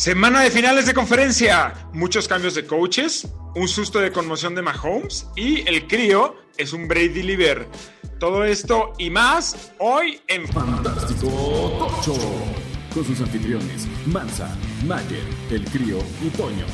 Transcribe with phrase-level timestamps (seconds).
[0.00, 5.26] Semana de finales de conferencia, muchos cambios de coaches, un susto de conmoción de Mahomes
[5.36, 7.68] y el crío es un Brady Liver.
[8.18, 11.28] Todo esto y más hoy en Fantástico
[11.78, 12.14] Tocho.
[12.94, 14.48] Con sus anfitriones, Mansa,
[14.86, 16.64] Mayer, El Crío y Toño.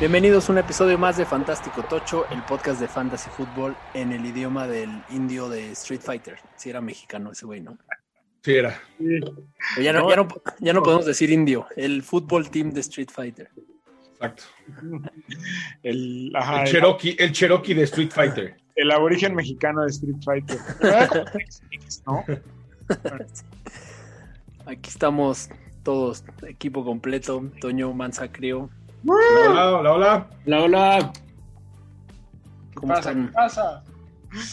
[0.00, 4.24] Bienvenidos a un episodio más de Fantástico Tocho, el podcast de Fantasy Football en el
[4.24, 6.38] idioma del indio de Street Fighter.
[6.56, 7.76] Si era mexicano ese güey, ¿no?
[8.44, 8.80] Sí, era.
[9.80, 10.28] Ya no, ya, no,
[10.58, 13.48] ya no podemos decir indio, el fútbol team de Street Fighter.
[14.14, 14.44] Exacto.
[15.82, 18.56] El, ajá, El Cherokee, el Cherokee de Street Fighter.
[18.76, 20.58] el aborigen mexicano de Street Fighter.
[22.06, 22.24] ¿No?
[24.66, 25.48] Aquí estamos
[25.82, 28.70] todos, equipo completo, Toño, Mansa, Crío.
[29.06, 30.30] Hola, hola, hola.
[30.46, 31.12] Hola, hola.
[31.12, 33.10] ¿Qué ¿Cómo pasa?
[33.10, 33.26] están?
[33.26, 33.84] ¿Qué pasa?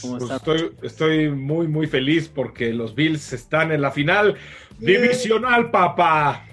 [0.01, 4.37] ¿Cómo Pues estoy, estoy muy, muy feliz porque los Bills están en la final
[4.77, 6.45] divisional, papá.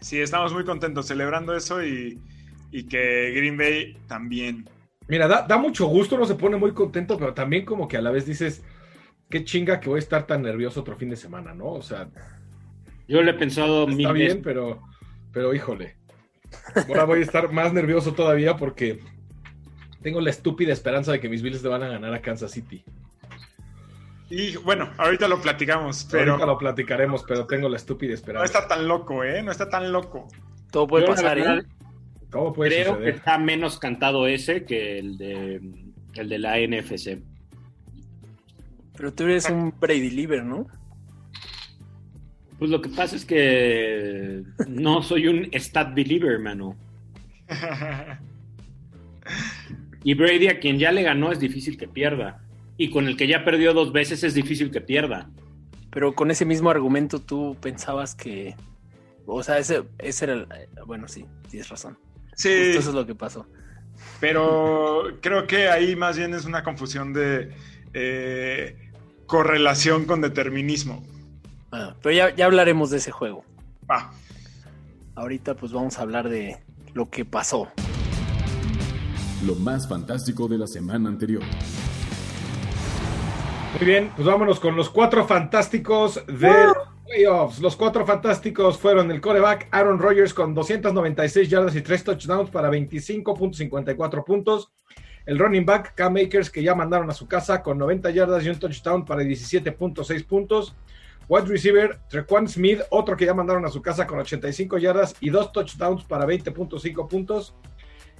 [0.00, 2.22] Sí, estamos muy contentos celebrando eso y,
[2.70, 4.70] y que Green Bay también.
[5.06, 8.02] Mira, da, da mucho gusto, uno se pone muy contento, pero también como que a
[8.02, 8.64] la vez dices,
[9.30, 11.66] qué chinga que voy a estar tan nervioso otro fin de semana, ¿no?
[11.72, 12.10] O sea,
[13.08, 14.42] Yo le he pensado mil está bien, veces.
[14.42, 14.82] pero,
[15.32, 15.98] pero híjole.
[16.86, 19.00] Ahora voy a estar más nervioso todavía porque
[20.04, 22.84] tengo la estúpida esperanza de que mis Bills le van a ganar a Kansas City.
[24.28, 28.44] Y bueno, ahorita lo platicamos, pero Ahorita lo platicaremos, pero tengo la estúpida no esperanza.
[28.44, 29.42] está tan loco, ¿eh?
[29.42, 30.28] No está tan loco.
[30.70, 31.64] Todo puede Yo, pasar, verdad, ¿eh?
[32.30, 35.60] ¿Cómo puede Creo que está menos cantado ese que el de,
[36.16, 37.22] el de la NFC.
[38.98, 40.66] Pero tú eres un Brady Liver, ¿no?
[42.58, 46.76] Pues lo que pasa es que no soy un stat believer, mano.
[50.04, 52.42] Y Brady a quien ya le ganó es difícil que pierda.
[52.76, 55.30] Y con el que ya perdió dos veces es difícil que pierda.
[55.90, 58.54] Pero con ese mismo argumento tú pensabas que...
[59.26, 60.46] O sea, ese, ese era el...
[60.86, 61.96] Bueno, sí, tienes razón.
[62.34, 63.46] Sí, Justo eso es lo que pasó.
[64.20, 67.52] pero creo que ahí más bien es una confusión de
[67.94, 68.76] eh,
[69.26, 71.02] correlación con determinismo.
[71.72, 73.44] Ah, pero ya, ya hablaremos de ese juego.
[73.90, 74.12] Va.
[75.14, 76.58] Ahorita pues vamos a hablar de
[76.92, 77.68] lo que pasó.
[79.46, 81.42] Lo más fantástico de la semana anterior.
[83.78, 87.60] Muy bien, pues vámonos con los cuatro fantásticos de los playoffs.
[87.60, 92.70] Los cuatro fantásticos fueron el coreback Aaron Rodgers con 296 yardas y 3 touchdowns para
[92.70, 94.72] 25.54 puntos.
[95.26, 98.48] El running back Cam Akers que ya mandaron a su casa con 90 yardas y
[98.48, 100.74] un touchdown para 17.6 puntos.
[101.28, 105.30] Wide receiver Trequan Smith, otro que ya mandaron a su casa con 85 yardas y
[105.30, 107.54] dos touchdowns para 20.5 puntos.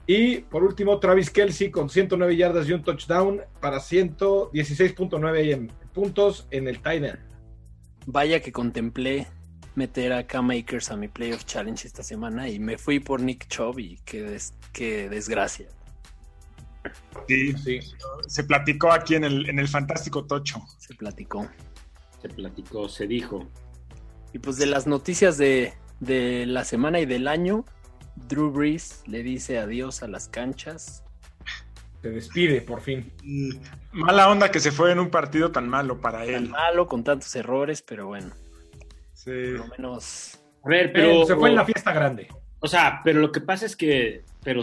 [0.06, 6.46] Y por último, Travis Kelsey con 109 yardas y un touchdown para 116.9 en puntos
[6.50, 7.18] en el tight end.
[8.06, 9.26] Vaya que contemplé
[9.76, 13.48] meter a Cam Akers a mi Playoff Challenge esta semana y me fui por Nick
[13.48, 15.68] Chubb y qué, des- qué desgracia.
[17.26, 17.80] Sí, Sí.
[18.28, 20.60] se platicó aquí en el, en el Fantástico Tocho.
[20.78, 21.48] Se platicó.
[22.20, 23.48] Se platicó, se dijo.
[24.34, 27.64] Y pues de las noticias de, de la semana y del año,
[28.16, 31.02] Drew Brees le dice adiós a las canchas.
[32.02, 33.10] Se despide por fin.
[33.22, 33.50] Y
[33.92, 36.48] mala onda que se fue en un partido tan malo para Tan él.
[36.50, 38.30] malo, con tantos errores, pero bueno,
[39.14, 39.30] Sí.
[39.56, 41.26] por lo menos A ver, Pero pero.
[41.26, 42.28] se fue en la fiesta grande.
[42.60, 44.62] O sea, pero lo que pasa es que, pero,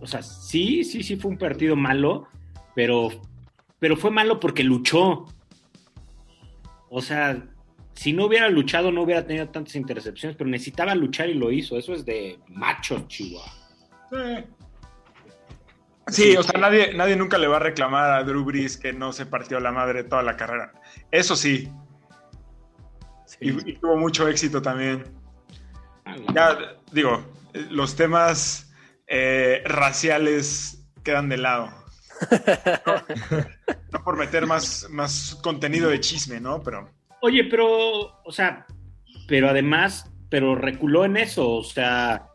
[0.00, 2.26] o sea, sí, sí, sí fue un partido malo,
[2.74, 3.08] pero,
[3.78, 5.26] pero fue malo porque luchó.
[6.88, 7.42] O sea,
[7.96, 11.76] si no hubiera luchado no hubiera tenido tantas intercepciones, pero necesitaba luchar y lo hizo.
[11.78, 13.50] Eso es de machos, Chihuahua.
[14.10, 14.44] Sí.
[16.08, 19.12] Sí, o sea, nadie, nadie nunca le va a reclamar a Drew Brees que no
[19.12, 20.72] se partió la madre toda la carrera.
[21.10, 21.68] Eso sí,
[23.24, 23.38] sí.
[23.40, 25.02] y, y tuvo mucho éxito también.
[26.04, 26.58] Ah, Ya,
[26.92, 27.24] digo,
[27.70, 28.72] los temas
[29.08, 31.70] eh, raciales quedan de lado.
[32.86, 36.62] No, no por meter más, más contenido de chisme, ¿no?
[36.62, 36.90] Pero
[37.26, 37.66] Oye, pero,
[38.24, 38.66] o sea,
[39.26, 42.28] pero además, pero reculó en eso, o sea,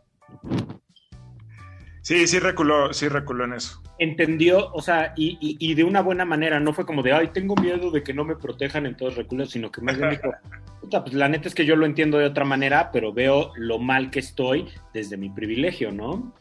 [2.02, 3.82] sí, sí reculó, sí reculó en eso.
[3.98, 7.28] entendió, o sea, y, y- y de una buena manera, no fue como de, ay,
[7.28, 10.30] tengo miedo de que no me protejan, entonces reculo, sino que más bien dijo,
[10.82, 13.78] puta, pues la neta es que yo lo entiendo de otra manera, pero veo lo
[13.78, 16.34] mal que estoy desde mi privilegio, ¿no?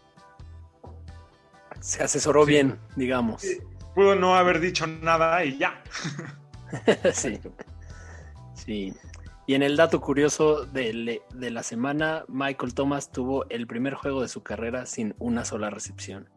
[1.79, 2.51] Se asesoró Sí.
[2.51, 3.45] bien, digamos.
[3.95, 5.81] Pudo no haber dicho nada y ya.
[7.13, 7.39] sí.
[8.65, 8.93] Sí.
[9.47, 14.21] Y en el dato curioso de, de la semana, Michael Thomas tuvo el primer juego
[14.21, 16.29] de su carrera sin una sola recepción.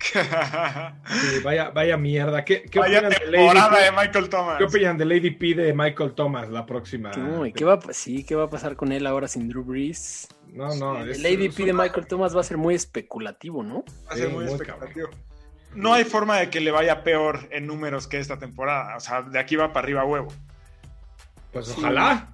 [0.14, 2.44] Sí, vaya, vaya mierda.
[2.44, 3.96] ¿Qué, qué Vaya opinan del temporada de ADP?
[3.98, 4.58] Michael Thomas.
[4.58, 7.10] ¿Qué opinan del ADP de Michael Thomas la próxima?
[7.12, 9.62] No, ¿y qué va, a sí, ¿qué va a pasar con él ahora sin Drew
[9.64, 10.28] Brees?
[10.52, 10.98] No, no.
[11.00, 13.84] el es- ADP es de Michael Thomas va a ser muy especulativo, ¿no?
[14.08, 15.08] Va a ser Sí, muy muy especulativo.
[15.74, 18.96] No hay forma de que le vaya peor en números que esta temporada.
[18.96, 20.32] O sea, de aquí va para arriba huevo.
[21.52, 22.30] Pues ojalá.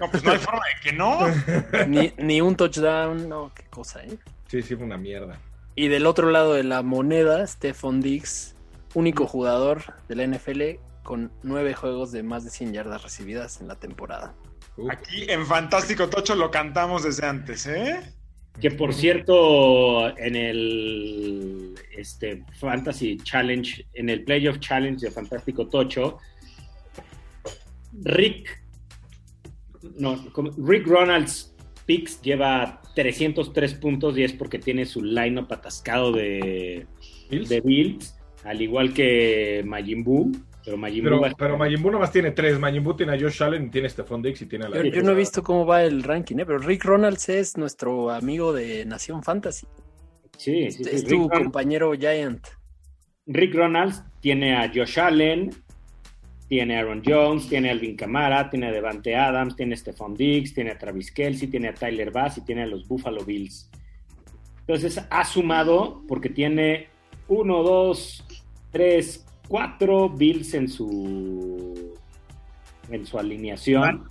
[0.00, 1.20] No, pues no hay forma de que no.
[1.88, 4.16] Ni, ni un touchdown, no, qué cosa, ¿eh?
[4.46, 5.38] Sí, sí, fue una mierda.
[5.74, 8.54] Y del otro lado de la moneda, Stephon Diggs,
[8.94, 13.68] único jugador de la NFL con nueve juegos de más de 100 yardas recibidas en
[13.68, 14.34] la temporada.
[14.90, 18.12] Aquí en Fantástico Tocho lo cantamos desde antes, ¿eh?
[18.60, 26.18] Que por cierto, en el este, Fantasy Challenge, en el Playoff Challenge de Fantástico Tocho,
[28.04, 28.62] Rick,
[29.98, 30.16] no,
[30.58, 31.54] Rick Ronalds
[31.86, 36.86] Picks lleva 303 puntos y es porque tiene su lineup atascado de,
[37.30, 37.48] ¿Bills?
[37.48, 40.32] de Bills, al igual que Majin Buu,
[40.64, 42.58] pero Majin Pero, Buu pero Majin Buu nomás tiene tres.
[42.58, 44.76] Majin Buu tiene a Josh Allen y tiene a Stephon Diggs y tiene a la
[44.76, 46.44] Yo, yo no he visto cómo va el ranking, ¿eh?
[46.46, 49.66] pero Rick Ronalds es nuestro amigo de Nación Fantasy.
[50.36, 52.46] sí, sí, sí, es tu Ron- compañero Giant.
[53.26, 55.50] Rick Ronalds tiene a Josh Allen,
[56.48, 60.70] tiene Aaron Jones, tiene Alvin Kamara, tiene a Devante Adams, tiene a Stephon Diggs, tiene
[60.70, 63.70] a Travis Kelsey, tiene a Tyler Bass y tiene a los Buffalo Bills.
[64.60, 66.88] Entonces ha sumado porque tiene
[67.28, 68.24] uno, dos,
[68.70, 71.94] tres, cuatro Bills en su
[72.90, 74.08] en su alineación.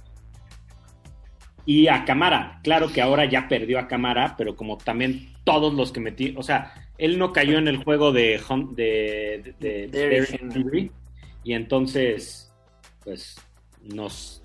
[1.66, 5.92] Y a Camara, claro que ahora ya perdió a Camara, pero como también todos los
[5.92, 8.40] que metí, o sea, él no cayó en el juego de,
[8.76, 10.92] de, de, de
[11.48, 12.52] Y entonces,
[13.06, 13.38] pues,
[13.82, 14.44] nos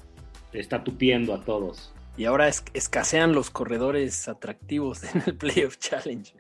[0.53, 1.93] está tupiendo a todos.
[2.17, 6.33] Y ahora es- escasean los corredores atractivos en el Playoff Challenge.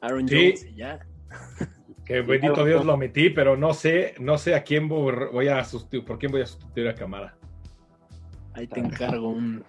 [0.00, 0.34] Aaron Sí.
[0.56, 0.98] Jones, y ya.
[2.04, 6.04] Que bendito Dios lo metí, pero no sé, no sé a quién voy a sustituir,
[6.04, 7.36] por quién voy a sustituir a Camara.
[8.54, 9.64] Ahí te encargo un,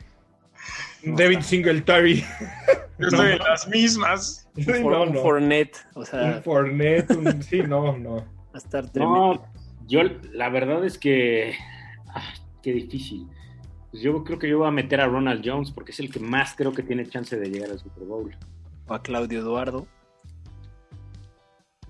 [1.04, 2.26] David Singletary.
[2.98, 4.50] Yo estoy en las mismas.
[4.56, 5.22] Sí, un, no, un no.
[5.22, 5.78] Fournette.
[5.94, 8.16] O sea, Un Fournette, un- sí, no, no.
[8.16, 8.24] va
[8.56, 9.46] a estar tremendo.
[9.88, 10.02] Yo
[10.32, 11.54] la verdad es que,
[12.08, 13.28] ah, qué difícil.
[13.92, 16.20] Pues yo creo que yo voy a meter a Ronald Jones porque es el que
[16.20, 18.36] más creo que tiene chance de llegar al Super Bowl.
[18.88, 19.88] O a Claudio Eduardo.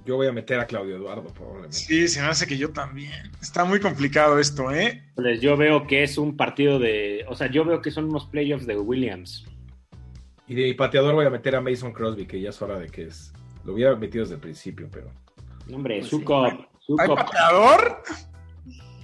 [0.06, 1.78] Yo voy a meter a Claudio Eduardo, probablemente.
[1.78, 3.32] Sí, se me hace que yo también.
[3.42, 5.02] Está muy complicado esto, ¿eh?
[5.16, 8.26] Pues yo veo que es un partido de, o sea, yo veo que son unos
[8.26, 9.46] playoffs de Williams.
[10.46, 13.04] Y de pateador voy a meter a Mason Crosby, que ya es hora de que
[13.04, 13.32] es.
[13.64, 15.10] Lo hubiera metido desde el principio, pero.
[15.68, 16.46] No, Hombre, Pues Suco,
[17.00, 18.04] ¿Hay pateador?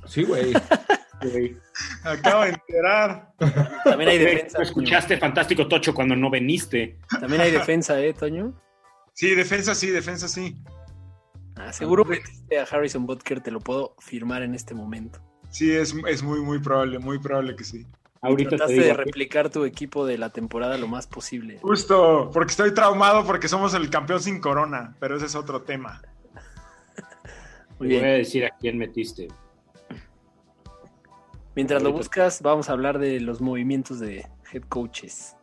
[0.06, 0.54] Sí, güey.
[2.04, 3.34] Acabo de enterar.
[3.84, 4.58] También hay defensa.
[4.58, 4.64] ¿no Toño.
[4.64, 7.00] escuchaste Fantástico Tocho cuando no veniste.
[7.20, 8.54] También hay defensa, ¿eh, Toño?
[9.14, 10.62] Sí, defensa sí, defensa sí.
[11.58, 15.20] Ah, seguro metiste a Harrison Butker, te lo puedo firmar en este momento.
[15.50, 17.86] Sí, es, es muy, muy probable, muy probable que sí.
[18.22, 18.86] Ahorita te Trataste digo.
[18.86, 21.60] de replicar tu equipo de la temporada lo más posible.
[21.62, 26.02] Justo, porque estoy traumado porque somos el campeón sin corona, pero ese es otro tema.
[27.80, 29.28] Muy voy a decir a quién metiste.
[31.56, 35.36] Mientras lo buscas, vamos a hablar de los movimientos de head coaches.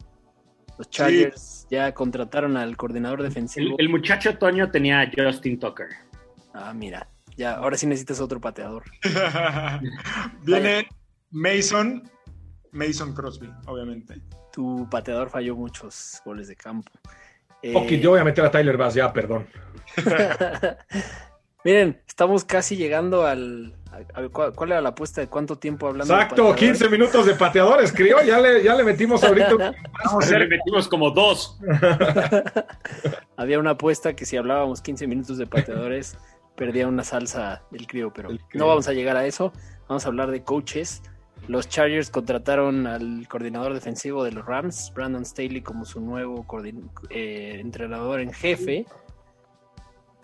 [0.78, 3.76] Los Chargers ya contrataron al coordinador El, defensivo.
[3.78, 5.88] el muchacho Toño tenía a Justin Tucker.
[6.52, 7.08] Ah, mira.
[7.36, 8.84] Ya, ahora sí necesitas otro pateador.
[10.42, 10.86] Viene
[11.30, 12.02] Mason,
[12.72, 14.22] Mason Crosby, obviamente.
[14.52, 16.90] Tu pateador falló muchos goles de campo.
[17.62, 19.46] Eh, Ok, yo voy a meter a Tyler Bass, ya, perdón.
[21.66, 23.74] Miren, estamos casi llegando al.
[23.90, 26.14] a- a- ¿cuál, cuál era la apuesta de cuánto tiempo hablando?
[26.14, 26.78] de Exacto, pateadores?
[26.78, 28.22] 15 minutos de pateadores, creo.
[28.22, 29.74] Ya le, ya le metimos ahorita.
[30.30, 31.58] Le metimos como dos.
[33.36, 36.16] Había una apuesta que si hablábamos 15 minutos de pateadores,
[36.54, 38.60] perdía una salsa del crío, pero El crío.
[38.60, 39.52] no vamos a llegar a eso.
[39.88, 41.02] Vamos a hablar de coaches.
[41.48, 46.46] Los Chargers contrataron al coordinador defensivo de los Rams, Brandon Staley, como su nuevo
[47.10, 48.86] eh, entrenador en jefe.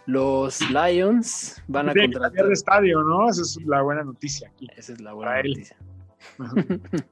[0.06, 2.46] Los Lions van a Tiene contratar.
[2.46, 3.28] de estadio, ¿no?
[3.28, 4.66] Esa es la buena noticia aquí.
[4.76, 5.76] Esa es la buena Para noticia.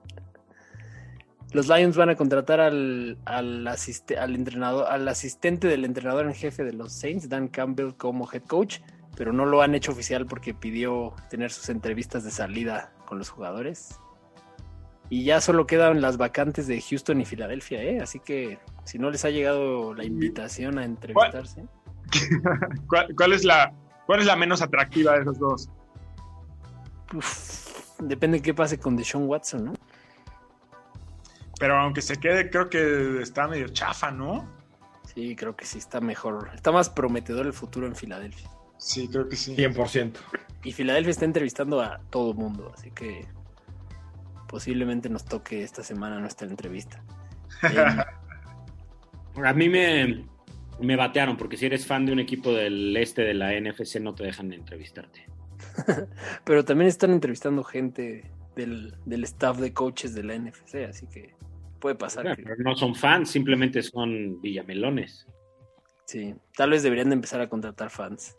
[1.52, 6.34] Los Lions van a contratar al, al, asiste- al entrenador, al asistente del entrenador en
[6.34, 8.78] jefe de los Saints, Dan Campbell, como head coach,
[9.16, 13.30] pero no lo han hecho oficial porque pidió tener sus entrevistas de salida con los
[13.30, 13.98] jugadores.
[15.08, 18.00] Y ya solo quedan las vacantes de Houston y Filadelfia, ¿eh?
[18.00, 21.64] Así que si no les ha llegado la invitación a entrevistarse,
[22.88, 23.72] ¿Cuál, cuál es la,
[24.10, 25.70] ¿Cuál es la menos atractiva de esos dos?
[27.14, 29.72] uf, depende qué pase con Deshaun Watson, ¿no?
[31.60, 34.48] Pero aunque se quede, creo que está medio chafa, ¿no?
[35.14, 36.50] Sí, creo que sí está mejor.
[36.54, 38.50] Está más prometedor el futuro en Filadelfia.
[38.78, 39.54] Sí, creo que sí.
[39.54, 40.16] 100%.
[40.64, 43.28] Y Filadelfia está entrevistando a todo mundo, así que
[44.48, 47.00] posiblemente nos toque esta semana nuestra entrevista.
[49.44, 50.24] A mí me,
[50.80, 54.14] me batearon, porque si eres fan de un equipo del este de la NFC, no
[54.14, 55.26] te dejan entrevistarte.
[56.44, 61.34] pero también están entrevistando gente del, del staff de coaches de la NFC, así que
[61.78, 62.34] puede pasar.
[62.36, 65.26] Que- pero no son fans, simplemente son villamelones.
[66.06, 68.36] sí, tal vez deberían de empezar a contratar fans.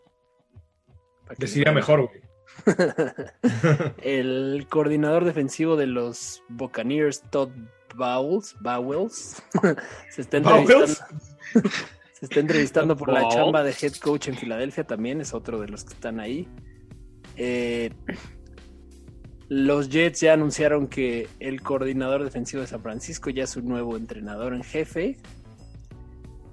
[1.24, 1.74] Para que Les les iría vaya.
[1.76, 2.20] mejor, güey.
[4.02, 7.50] El coordinador defensivo de los Buccaneers, Todd
[7.94, 9.42] Bowles, Bowles
[10.10, 11.02] se está entrevistando, Bowles.
[12.22, 15.66] Se está entrevistando por la chamba de head coach en Filadelfia también, es otro de
[15.66, 16.46] los que están ahí.
[17.36, 17.90] Eh,
[19.48, 23.96] los Jets ya anunciaron que el coordinador defensivo de San Francisco ya es su nuevo
[23.96, 25.16] entrenador en jefe.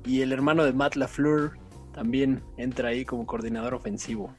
[0.05, 1.51] Y el hermano de Matt LaFleur
[1.93, 4.33] también entra ahí como coordinador ofensivo.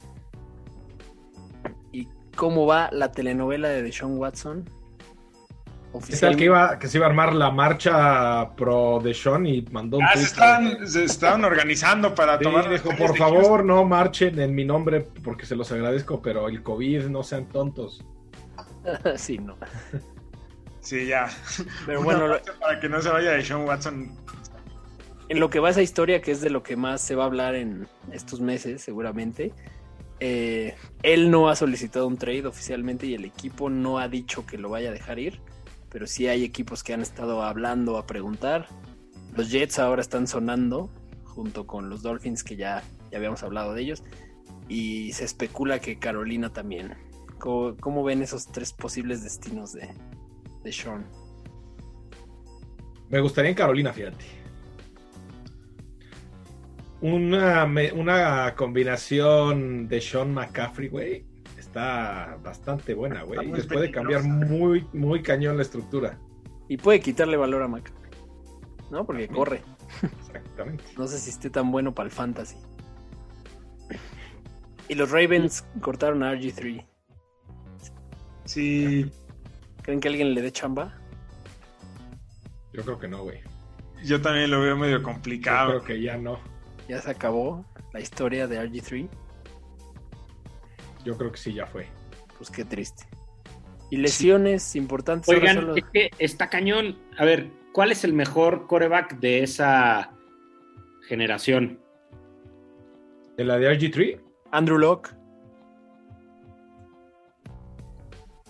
[1.93, 4.65] ¿Y cómo va la telenovela de Deshaun Watson?
[6.07, 9.61] ¿Qué tal que, iba, que se iba a armar la marcha pro de Sean y
[9.71, 12.69] mandó un Ah, se estaban, se estaban organizando para Sí, tomar.
[12.69, 17.07] dijo, por favor, no marchen en mi nombre porque se los agradezco, pero el COVID,
[17.07, 18.03] no sean tontos.
[19.15, 19.57] sí, no.
[20.79, 21.29] Sí, ya.
[21.85, 24.15] Pero bueno, lo- para que no se vaya de Sean Watson.
[25.29, 27.27] en lo que va esa historia, que es de lo que más se va a
[27.27, 29.51] hablar en estos meses, seguramente,
[30.21, 34.57] eh, él no ha solicitado un trade oficialmente y el equipo no ha dicho que
[34.57, 35.39] lo vaya a dejar ir,
[35.91, 38.67] pero sí hay equipos que han estado hablando a preguntar.
[39.35, 40.89] Los Jets ahora están sonando,
[41.25, 42.81] junto con los Dolphins, que ya,
[43.11, 44.03] ya habíamos hablado de ellos,
[44.67, 46.93] y se especula que Carolina también.
[47.39, 49.89] ¿Cómo, cómo ven esos tres posibles destinos de,
[50.63, 51.05] de Sean?
[53.09, 54.23] Me gustaría en Carolina, fíjate.
[57.01, 61.25] Una, una combinación de Sean McCaffrey, güey,
[61.71, 63.49] está bastante buena, güey.
[63.49, 66.19] Les puede cambiar muy, muy cañón la estructura.
[66.67, 67.91] Y puede quitarle valor a Mac.
[68.89, 69.05] ¿No?
[69.05, 69.33] Porque También.
[69.33, 69.61] corre.
[70.19, 70.83] Exactamente.
[70.97, 72.57] No sé si esté tan bueno para el fantasy.
[74.89, 76.85] Y los Ravens cortaron a RG3.
[78.43, 79.09] Sí,
[79.83, 80.93] ¿Creen que alguien le dé chamba?
[82.73, 83.39] Yo creo que no, güey.
[84.03, 85.69] yo también lo veo medio Yo complicado.
[85.69, 86.37] creo que ya no.
[86.89, 89.07] Ya se acabó la historia de RG3.
[91.05, 91.87] Yo creo que sí, ya fue.
[92.37, 93.03] Pues qué triste.
[93.89, 95.27] Y lesiones importantes.
[95.29, 96.97] Oigan, solo- es que está cañón.
[97.17, 100.11] A ver, ¿cuál es el mejor coreback de esa
[101.07, 101.79] generación?
[103.37, 104.19] ¿De la de RG3?
[104.51, 105.09] Andrew Locke.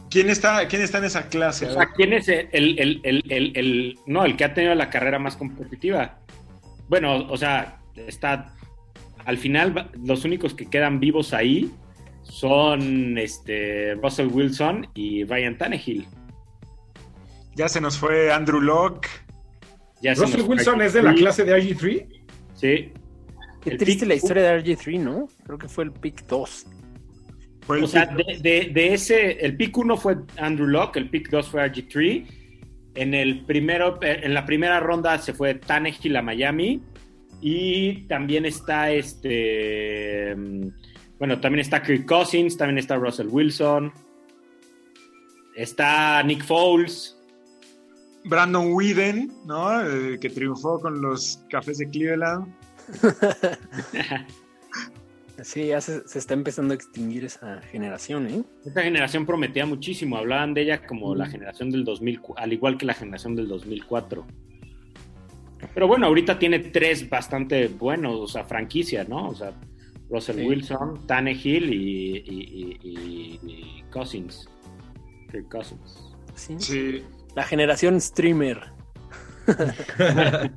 [0.10, 1.68] ¿Quién está, ¿Quién está en esa clase?
[1.68, 3.24] O sea, ¿quién es el, el- el-
[3.56, 6.20] el- no, el que ha tenido la carrera más competitiva?
[6.90, 8.54] Bueno, o sea, está
[9.24, 11.72] al final los únicos que quedan vivos ahí
[12.24, 16.06] son este Russell Wilson y Ryan Tannehill.
[17.56, 19.08] Ya se nos fue Andrew Locke.
[20.02, 21.18] Ya Russell Wilson es de la RG3.
[21.18, 22.08] clase de RG3.
[22.56, 22.94] Sí.
[23.62, 25.28] Qué El triste pick- la historia de RG3, ¿no?
[25.46, 26.66] Creo que fue el pick 2.
[27.62, 30.98] Fue el O sea, pick- de, de- de ese, el pick 1 fue Andrew Locke,
[30.98, 32.26] el pick 2 fue RG3.
[32.96, 36.82] En, el primero, en la primera ronda se fue Tannehill a Miami.
[37.42, 40.36] Y también está este.
[41.22, 43.94] Bueno, también está Kirk Cousins, también está Russell Wilson.
[45.56, 47.16] Está Nick Foles.
[48.26, 49.86] Brandon Whedon, ¿no?
[49.88, 52.52] Eh, que triunfó con los Cafés de Cleveland.
[55.44, 58.44] Sí, ya se, se está empezando a extinguir esa generación, ¿eh?
[58.64, 60.18] Esta generación prometía muchísimo.
[60.18, 61.18] Hablaban de ella como Mm.
[61.18, 64.26] la generación del 2000, al igual que la generación del 2004.
[65.74, 69.30] Pero bueno, ahorita tiene tres bastante buenos, o sea, franquicia, ¿no?
[69.30, 69.52] O sea,
[70.12, 70.46] Russell Sí.
[70.48, 74.48] Wilson, Tannehill y, y, y- y- y Cousins.
[75.32, 76.14] Kirk Cousins.
[76.36, 76.56] Sí.
[76.60, 77.04] Sí.
[77.36, 78.62] La generación streamer.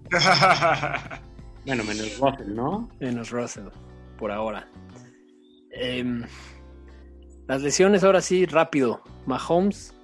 [1.66, 2.88] Bueno, menos Russell, ¿no?
[3.00, 3.68] Menos Russell,
[4.18, 4.68] por ahora.
[5.70, 6.22] Em,
[7.48, 9.00] las lesiones, ahora sí, rápido.
[9.26, 9.94] Mahomes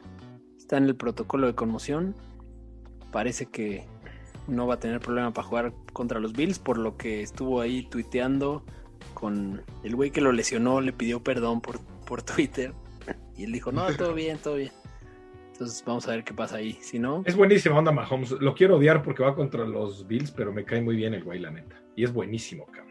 [0.56, 2.14] está en el protocolo de conmoción.
[3.12, 3.84] Parece que
[4.48, 7.82] no va a tener problema para jugar contra los Bills, por lo que estuvo ahí
[7.90, 8.64] tuiteando
[9.14, 12.72] con el güey que lo lesionó, le pidió perdón por, por Twitter.
[13.36, 14.70] Y él dijo, no, todo bien, todo bien.
[15.52, 16.74] Entonces vamos a ver qué pasa ahí.
[16.82, 18.32] Si no, Es buenísima onda Mahomes.
[18.32, 21.38] Lo quiero odiar porque va contra los Bills, pero me cae muy bien el güey,
[21.38, 21.76] la neta.
[21.96, 22.90] Y es buenísimo, cabrón.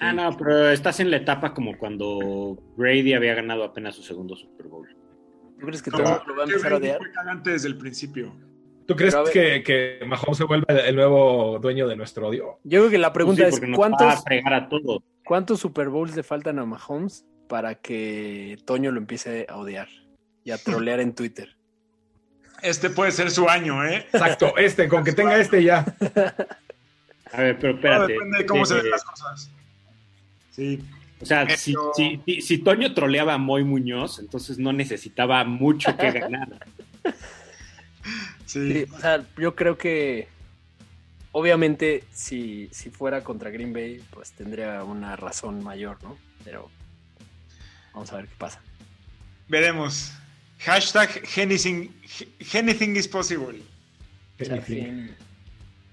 [0.00, 4.34] Ah, no, pero estás en la etapa como cuando Brady había ganado apenas su segundo
[4.34, 4.88] Super Bowl.
[5.58, 6.98] ¿tú crees que No, todo el mundo lo va a empezar a odiar?
[6.98, 8.32] fue cagante desde el principio.
[8.86, 12.58] ¿Tú crees Pero a que, que Mahomes se vuelva el nuevo dueño de nuestro odio?
[12.64, 15.02] Yo creo que la pregunta Sí, es: ¿cuántos, va a fregar a todo.
[15.24, 19.88] ¿cuántos Super Bowls le faltan a Mahomes para que Toño lo empiece a odiar
[20.44, 21.54] y a trolear en Twitter?
[22.62, 24.06] Este puede ser su año, ¿eh?
[24.12, 25.84] Exacto, este, con que tenga este ya.
[27.32, 28.12] A ver, pero Todo espérate.
[28.12, 29.50] depende de cómo se ven Eh, las cosas.
[30.50, 30.80] Sí.
[31.20, 35.44] O sea, Pero- si, si- si- si Toño troleaba a Moy Muñoz, entonces no necesitaba
[35.44, 36.48] mucho que ganar.
[38.52, 38.72] Sí.
[38.72, 40.28] Sí, o sea, yo creo que
[41.32, 46.18] obviamente si, si fuera contra Green Bay, pues tendría una razón mayor, ¿no?
[46.44, 46.70] Pero
[47.94, 48.60] vamos a ver qué pasa.
[49.48, 50.12] Veremos.
[50.58, 51.88] Hashtag anything,
[52.52, 53.62] anything is possible.
[54.66, 55.10] Sí.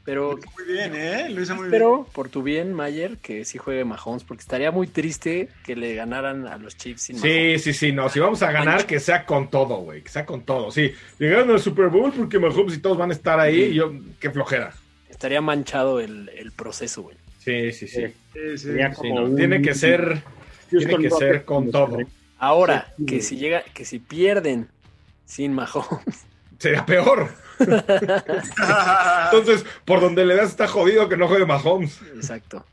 [0.10, 1.30] Pero Muy bien, ¿eh?
[1.30, 1.74] Lo hizo muy bien.
[1.76, 5.94] espero por tu bien, Mayer, que sí juegue Mahomes, porque estaría muy triste que le
[5.94, 7.62] ganaran a los Chiefs sin Mahomes.
[7.62, 8.10] Sí, sí, sí, no.
[8.10, 10.02] Si vamos a ganar, que sea con todo, güey.
[10.02, 10.72] Que sea con todo.
[10.72, 13.66] Sí, llegaron al Super Bowl porque Mahomes y todos van a estar ahí.
[13.66, 14.74] y yo, qué flojera.
[15.10, 17.18] Estaría manchado el, el proceso, güey.
[17.44, 18.08] Sí, sí, sí.
[18.34, 18.58] Sí, sí.
[18.58, 20.24] Sería Sí, como no, un- Tiene que ser,
[20.70, 21.98] tiene que ser con todo.
[22.40, 24.70] Ahora, que si llega, que si pierden
[25.26, 26.26] sin Mahomes,
[26.58, 27.30] Sería peor.
[27.60, 32.02] Entonces, por donde le das está jodido que no juegue Mahomes.
[32.16, 32.66] Exacto.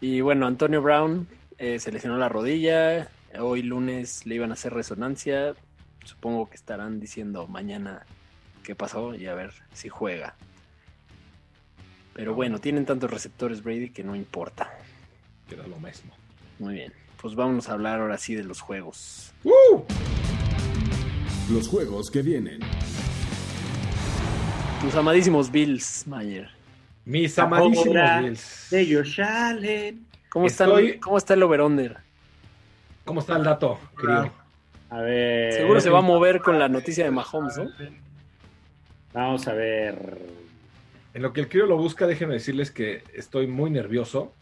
[0.00, 1.28] Y bueno, Antonio Brown
[1.58, 3.08] eh, se lesionó la rodilla.
[3.38, 5.54] Hoy lunes le iban a hacer resonancia.
[6.04, 8.06] Supongo que estarán diciendo mañana
[8.62, 10.34] qué pasó y a ver si juega.
[12.14, 14.70] Pero bueno, tienen tantos receptores Brady que no importa.
[15.48, 16.12] Queda lo mismo.
[16.58, 16.92] Muy bien.
[17.20, 19.32] Pues vámonos a hablar ahora sí de los juegos.
[19.44, 19.82] ¡Uh!
[21.52, 22.60] Los juegos que vienen.
[24.80, 26.48] Tus amadísimos Bills, Mayer.
[27.04, 28.66] Mis amadísimos Bills.
[28.70, 30.06] De Josh Allen.
[30.30, 31.96] ¿Cómo, está el- ¿Cómo está el over-under?
[33.04, 34.32] ¿Cómo está el dato, querido?
[34.90, 35.52] A ver.
[35.52, 37.70] Seguro se va a mover con la noticia de Mahomes, ¿no?
[39.12, 40.18] Vamos a ver.
[41.14, 44.32] En lo que el crío lo busca, déjenme decirles que estoy muy nervioso,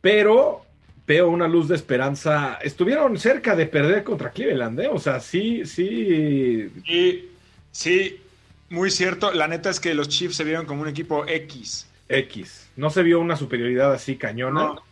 [0.00, 0.62] pero
[1.06, 2.58] veo una luz de esperanza.
[2.62, 4.88] Estuvieron cerca de perder contra Cleveland, ¿eh?
[4.88, 6.68] O sea, sí, sí.
[6.86, 7.24] Y
[7.70, 8.20] sí,
[8.70, 9.32] muy cierto.
[9.32, 11.86] La neta es que los Chiefs se vieron como un equipo X.
[12.08, 12.68] X.
[12.76, 14.60] No se vio una superioridad así cañona.
[14.64, 14.82] No.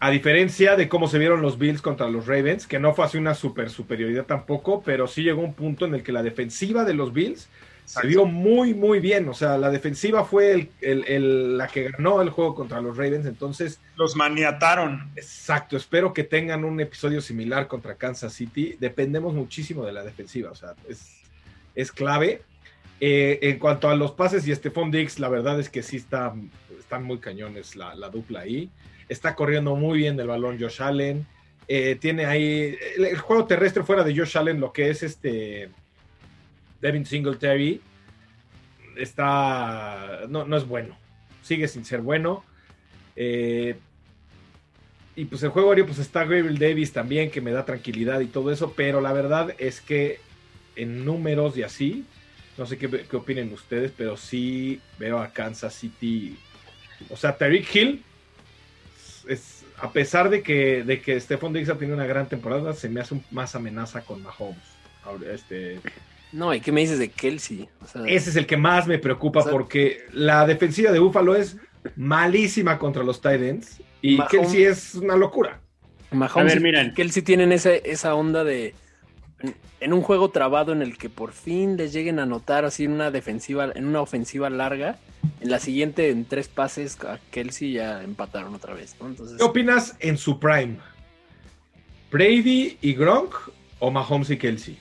[0.00, 3.18] A diferencia de cómo se vieron los Bills contra los Ravens, que no fue así
[3.18, 6.92] una super superioridad tampoco, pero sí llegó un punto en el que la defensiva de
[6.94, 7.48] los Bills
[7.84, 9.28] se vio muy, muy bien.
[9.28, 12.96] O sea, la defensiva fue el- el- el- la que ganó el juego contra los
[12.96, 13.26] Ravens.
[13.26, 15.08] Entonces, Los maniataron.
[15.14, 18.76] exacto, espero que tengan un episodio similar contra Kansas City.
[18.80, 21.20] Dependemos muchísimo de la defensiva, o sea, es,
[21.76, 22.42] es clave.
[23.04, 26.32] Eh, en cuanto a los pases y Stephon Diggs, la verdad es que sí está,
[26.78, 28.70] están muy cañones la, la dupla ahí.
[29.08, 31.26] Está corriendo muy bien el balón Josh Allen.
[31.66, 35.68] Eh, tiene ahí el, el juego terrestre fuera de Josh Allen, lo que es este
[36.80, 37.80] Devin Singletary,
[38.96, 40.96] está no, no es bueno.
[41.42, 42.44] Sigue sin ser bueno.
[43.16, 43.76] Eh,
[45.16, 48.26] y pues el juego aéreo, pues está Gabriel Davis también, que me da tranquilidad y
[48.26, 50.20] todo eso, pero la verdad es que
[50.76, 52.04] en números y así,
[52.58, 56.36] no sé qué, qué opinen ustedes, pero sí veo a Kansas City.
[57.10, 58.02] O sea, Tariq Hill,
[59.28, 62.88] es, a pesar de que, de que Stephon Diggs ha tenido una gran temporada, se
[62.88, 64.58] me hace un- más amenaza con Mahomes.
[65.32, 65.80] Este,
[66.32, 67.68] No, ¿y qué me dices de Kelsey?
[67.82, 70.98] O sea, ese es el que más me preocupa O sea- porque la defensiva de
[71.00, 71.56] Buffalo es
[71.96, 75.60] malísima contra los tight ends y Mahomes- Kelsey es una locura.
[76.12, 76.94] Mahomes A ver, miren.
[76.94, 78.74] Kelsey tienen ese, esa onda de
[79.80, 82.92] en, un juego trabado en el que por fin les lleguen a anotar así en
[82.92, 84.98] una defensiva, en una ofensiva larga,
[85.40, 89.08] en la siguiente en tres pases a Kelsey ya empataron otra vez, ¿no?
[89.08, 90.78] Entonces, ¿Qué opinas en su prime?
[92.10, 93.34] ¿Brady y Gronk
[93.78, 94.78] o Mahomes y Kelsey?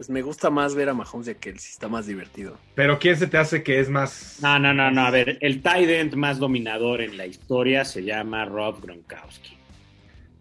[0.00, 2.56] pues me gusta más ver a Mahomes y a Kelsey, está más divertido.
[2.74, 4.38] Pero ¿quién se te hace que es más...
[4.40, 5.02] No, no, no, no.
[5.02, 9.59] A ver, el tight end más dominador en la historia se llama Rob Gronkowski.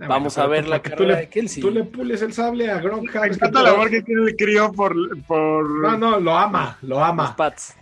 [0.02, 1.62] Ah, Vamos bueno, a ver pero la carrera tú le- de Kelsey.
[1.62, 3.14] Tú le pules el sable a Gronk.
[3.14, 4.96] Me encanta la labor que tiene el crío por.
[5.26, 7.36] por No, no, lo ama, lo Los ama.
[7.36, 7.76] Pats.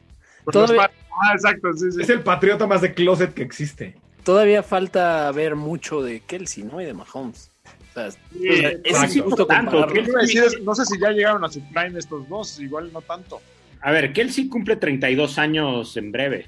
[0.43, 2.01] por los Todavía- pa- Ah, exacto, sí, sí.
[2.01, 3.95] Es el patriota más de closet que existe.
[4.23, 6.79] Todavía falta ver mucho de Kelsey, ¿no?
[6.81, 7.49] Y de Mahomes.
[7.89, 8.17] O sea, Sí,
[8.49, 9.17] o sea, es exacto.
[9.17, 13.01] injusto Tanto, decir, no sé si ya llegaron a su prime estos dos, igual no
[13.01, 13.41] tanto.
[13.81, 16.45] A ver, Kelsey cumple 32 años en breve.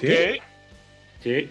[0.00, 0.06] ¿Sí?
[0.06, 0.40] ¿Qué?
[1.22, 1.50] Sí.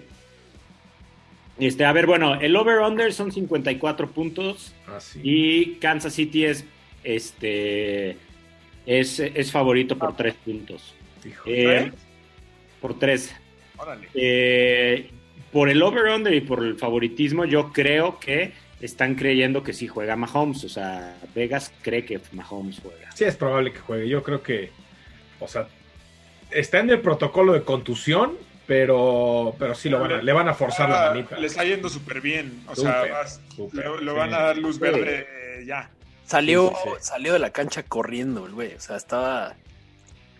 [1.59, 5.19] Este, a ver, bueno, el over-under son 54 puntos Ah, sí.
[5.23, 6.65] y Kansas City es,
[7.03, 8.17] este,
[8.85, 10.95] es, es favorito por 3 puntos.
[11.25, 11.43] Hijo.
[11.47, 11.91] Eh,
[12.81, 13.35] por 3.
[13.77, 14.07] Órale.
[14.15, 15.09] Eh,
[15.51, 20.15] por el over-under y por el favoritismo, yo creo que están creyendo que sí juega
[20.15, 20.63] Mahomes.
[20.63, 23.11] O sea, Vegas cree que Mahomes juega.
[23.13, 24.09] Sí, es probable que juegue.
[24.09, 24.71] Yo creo que,
[25.39, 25.67] o sea,
[26.51, 28.33] está en el protocolo de contusión,
[28.67, 31.35] pero, pero sí lo van a- le van a forzar la manita.
[31.35, 32.63] Ah, Le está yendo súper bien.
[32.67, 34.17] O Súper, sea, vas- súper, lo, lo sí.
[34.17, 35.89] van a dar luz verde eh, ya.
[36.25, 38.73] Salió, Sí, sí, salió de la cancha corriendo el güey.
[38.75, 39.55] O sea, estaba.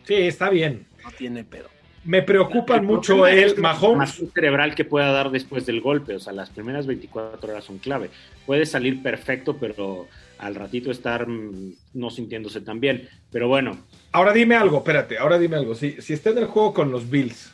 [0.06, 0.86] Sí, está bien.
[1.04, 1.70] No tiene pedo.
[2.06, 3.82] Me preocupan El mucho el la Mahomes.
[3.82, 6.16] información cerebral que pueda dar después del golpe.
[6.16, 8.10] O sea, las primeras 24 horas son clave.
[8.46, 10.08] Puede salir perfecto, pero
[10.38, 13.08] al ratito estar mm, no sintiéndose tan bien.
[13.32, 13.78] Pero bueno,
[14.12, 15.74] Ahora dime algo, espérate, ahora dime algo.
[15.76, 17.53] Si, si está en el juego con los Bills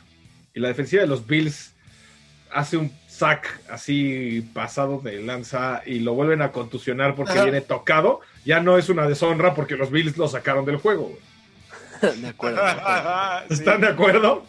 [0.60, 1.72] y la defensiva de los Bills
[2.52, 7.44] hace un sack así pasado de lanza y lo vuelven a contusionar porque Ajá.
[7.44, 11.08] viene tocado, ya no es una deshonra porque los Bills lo sacaron del juego.
[12.00, 12.20] güey.
[12.20, 12.62] de acuerdo.
[12.62, 13.00] de acuerdo.
[13.48, 13.54] Sí.
[13.54, 14.44] ¿Están de acuerdo?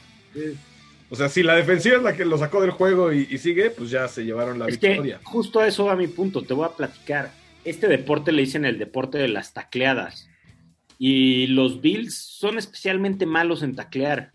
[1.10, 3.70] O sea, si la defensiva es la que lo sacó del juego y, y sigue,
[3.70, 5.20] pues ya se llevaron la es que victoria.
[5.24, 6.42] justo a eso va mi punto.
[6.44, 7.32] Te voy a platicar.
[7.66, 10.28] Este deporte le dicen el deporte de las tacleadas.
[10.98, 14.32] Y los Bills son especialmente malos en taclear.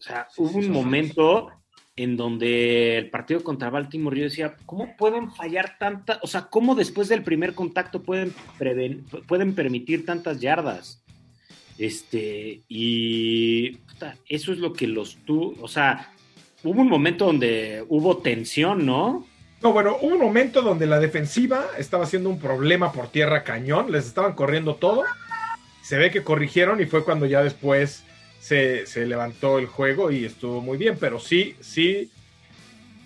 [0.00, 1.50] O sea, Sí, hubo sí, un momento
[1.96, 6.18] en donde el partido contra Baltimore yo decía, ¿cómo pueden fallar tanta?
[6.22, 11.04] O sea, ¿cómo después del primer contacto pueden, preven- pueden permitir tantas yardas?
[11.78, 16.12] Este, y puta, eso es lo que los tú, o sea,
[16.62, 19.26] hubo un momento donde hubo tensión, ¿no?
[19.62, 23.92] No, bueno, hubo un momento donde la defensiva estaba haciendo un problema por tierra cañón,
[23.92, 25.04] les estaban corriendo todo.
[25.82, 28.04] Se ve que corrigieron y fue cuando ya después
[28.40, 32.10] se, se levantó el juego y estuvo muy bien, pero sí, sí.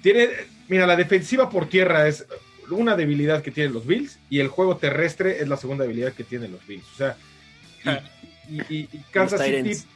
[0.03, 0.29] Tiene,
[0.69, 2.25] mira, la defensiva por tierra es
[2.71, 6.25] una debilidad que tienen los Bills y el juego terrestre es la segunda debilidad que
[6.25, 6.87] tienen los Bills.
[6.93, 7.17] O sea,
[8.49, 9.87] y, y- y- y Kansas City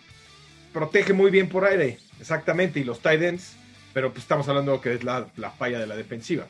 [0.73, 3.53] protege muy bien por aire, exactamente, y los Titans,
[3.95, 6.47] pero pues estamos hablando que es la, la falla de la defensiva.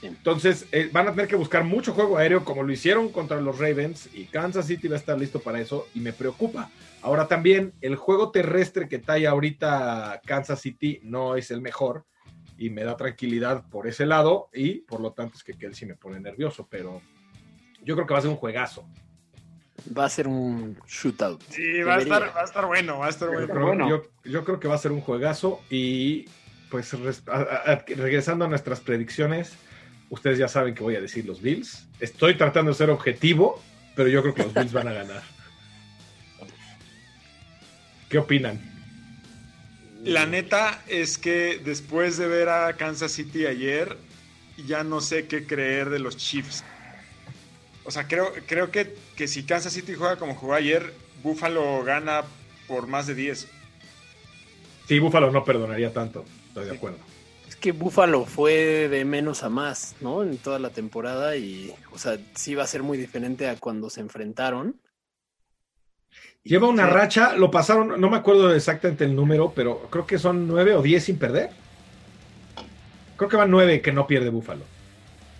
[0.00, 0.06] Sí.
[0.06, 3.58] Entonces, eh, van a tener que buscar mucho juego aéreo como lo hicieron contra los
[3.58, 6.70] Ravens y Kansas City va a estar listo para eso y me preocupa.
[7.02, 12.04] Ahora también, el juego terrestre que trae ahorita Kansas City no es el mejor
[12.58, 15.94] y me da tranquilidad por ese lado y por lo tanto es que Kelsey me
[15.96, 17.00] pone nervioso, pero
[17.82, 18.86] yo creo que va a ser un juegazo.
[19.96, 21.42] Va a ser un shootout.
[21.48, 23.48] Sí, va a, estar, va a estar bueno, va a estar Yo bueno.
[23.54, 23.88] creo, bueno.
[23.88, 26.26] yo- yo creo que va a ser un juegazo y
[26.70, 29.54] pues res- a- a- a- regresando a nuestras predicciones,
[30.10, 31.88] ustedes ya saben que voy a decir los Bills.
[31.98, 33.58] Estoy tratando de ser objetivo,
[33.96, 35.22] pero yo creo que los Bills van a ganar.
[38.10, 38.60] ¿Qué opinan?
[40.04, 43.96] La neta es que después de ver a Kansas City ayer,
[44.66, 46.64] ya no sé qué creer de los Chiefs.
[47.84, 50.92] O sea, creo, creo que, que si Kansas City juega como jugó ayer,
[51.22, 52.22] Buffalo gana
[52.66, 53.48] por más de 10.
[54.88, 56.98] Sí, Buffalo no perdonaría tanto, estoy de acuerdo.
[57.48, 60.24] Es que Buffalo fue de menos a más, ¿no?
[60.24, 63.88] En toda la temporada y, o sea, sí va a ser muy diferente a cuando
[63.88, 64.76] se enfrentaron.
[66.42, 66.90] Lleva una Sí.
[66.94, 70.80] racha, lo pasaron, no me acuerdo exactamente el número, pero creo que son nueve o
[70.82, 71.50] diez sin perder.
[73.16, 74.64] Creo que van nueve que no pierde Buffalo.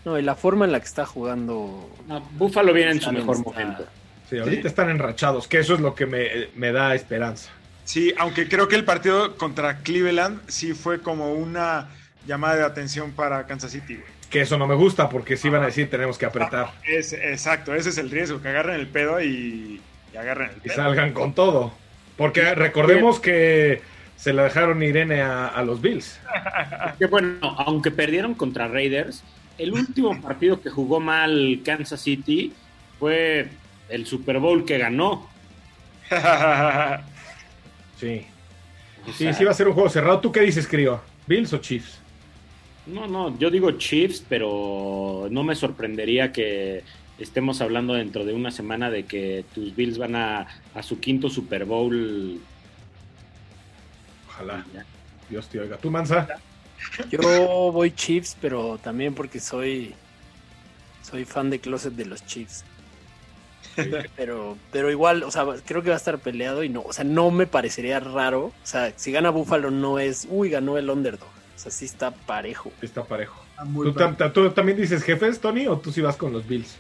[0.05, 1.91] No, y la forma en la que está jugando.
[2.07, 3.87] No, Buffalo viene en su mejor está- momento.
[4.29, 7.51] Sí, ahorita están enrachados, que eso es lo que me, me da esperanza.
[7.85, 11.89] Sí, aunque creo que el partido contra Cleveland sí fue como una
[12.27, 13.95] llamada de atención para Kansas City.
[13.97, 14.07] güey.
[14.29, 17.75] Que eso no me gusta porque sí van a decir tenemos que apretar Es, exacto,
[17.75, 19.81] ese es el riesgo, que agarren el pedo y,
[20.13, 20.75] y agarren el y pedo.
[20.77, 21.73] salgan con todo.
[22.17, 23.83] Porque recordemos que
[24.17, 26.21] se la dejaron Irene a, a los Bills.
[26.99, 29.23] Que bueno, aunque perdieron contra Raiders,
[29.59, 32.53] el último partido que jugó mal Kansas City
[32.99, 33.49] fue
[33.89, 35.29] el Super Bowl que ganó.
[37.99, 38.27] Sí.
[39.07, 40.21] O Sí, sea, sí va a ser un juego cerrado.
[40.21, 41.01] ¿Tú qué dices, Crío?
[41.27, 41.99] ¿Bills o Chiefs?
[42.87, 46.83] No, no, yo digo Chiefs, pero no me sorprendería que
[47.21, 51.29] estemos hablando dentro de una semana de que tus Bills van a, a su quinto
[51.29, 52.41] Super Bowl.
[54.29, 54.65] Ojalá.
[55.29, 55.77] Dios te oiga.
[55.77, 56.27] ¿Tú, Mansa?
[57.11, 59.95] Yo voy Chiefs, pero también porque soy
[61.03, 62.65] soy fan de closet de los Chiefs.
[64.17, 67.05] Pero, pero igual, o sea, creo que va a estar peleado y no, o sea,
[67.05, 68.47] no me parecería raro.
[68.47, 71.29] O sea, si gana Buffalo no es, uy, ganó el underdog.
[71.57, 72.73] O sea, sí está parejo.
[72.83, 73.43] Está parejo.
[73.75, 73.95] ¿Tú,
[74.33, 76.77] tú también dices jefes, Tony, o tú sí vas con los Bills?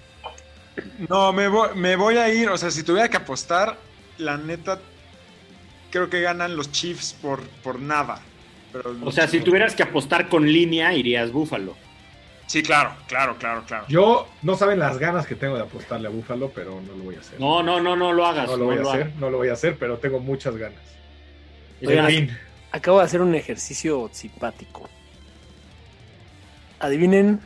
[1.08, 3.76] No, me voy, me voy a ir, o sea, si tuviera que apostar,
[4.18, 4.78] la neta,
[5.90, 8.20] creo que ganan los Chiefs por, por nada.
[8.72, 11.76] Pero O sea, si tuvieras que apostar con línea, irías Buffalo.
[12.46, 13.84] Sí, claro, claro, claro, claro.
[13.88, 17.14] Yo no saben las ganas que tengo de apostarle a Buffalo, pero no lo voy
[17.14, 17.38] a hacer.
[17.40, 18.48] No, no, no, no lo hagas.
[18.48, 19.14] No lo voy a lo hacer, hagas.
[19.16, 20.80] no lo voy a hacer, pero tengo muchas ganas.
[21.80, 22.38] Oigan, En fin,
[22.72, 24.88] Acabo de hacer un ejercicio simpático.
[26.78, 27.40] Adivinen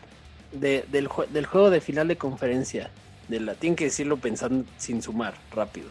[0.52, 2.90] de- del, del juego de final de conferencia.
[3.28, 5.86] De la, tienen que decirlo pensando sin sumar, rápido.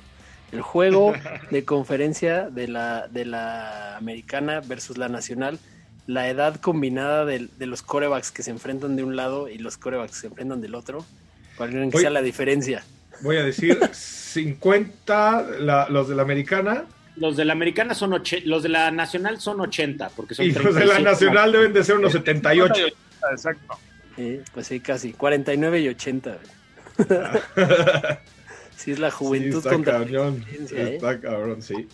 [0.52, 1.14] El juego
[1.52, 5.60] de conferencia de la, de la americana versus la nacional.
[6.06, 9.78] La edad combinada del- de, los corebacks que se enfrentan de un lado y los
[9.78, 11.06] corebacks que se enfrentan del otro.
[11.58, 12.84] ¿Cuál creen que sea la diferencia?
[13.22, 16.84] Voy a decir 50 la- los de la americana
[17.16, 20.52] Los de la americana son oche- los de la nacional son 80, porque son y
[20.52, 21.10] los de la 35.
[21.10, 22.74] nacional deben de ser unos 78.
[23.32, 23.80] Exacto.
[24.18, 25.14] Eh, pues sí, casi.
[25.14, 26.38] 49 y 80.
[28.76, 30.96] Sí, es la Sí, juventud está contra la cabrón, experiencia, ¿eh?
[30.96, 31.88] está cabrón, sí.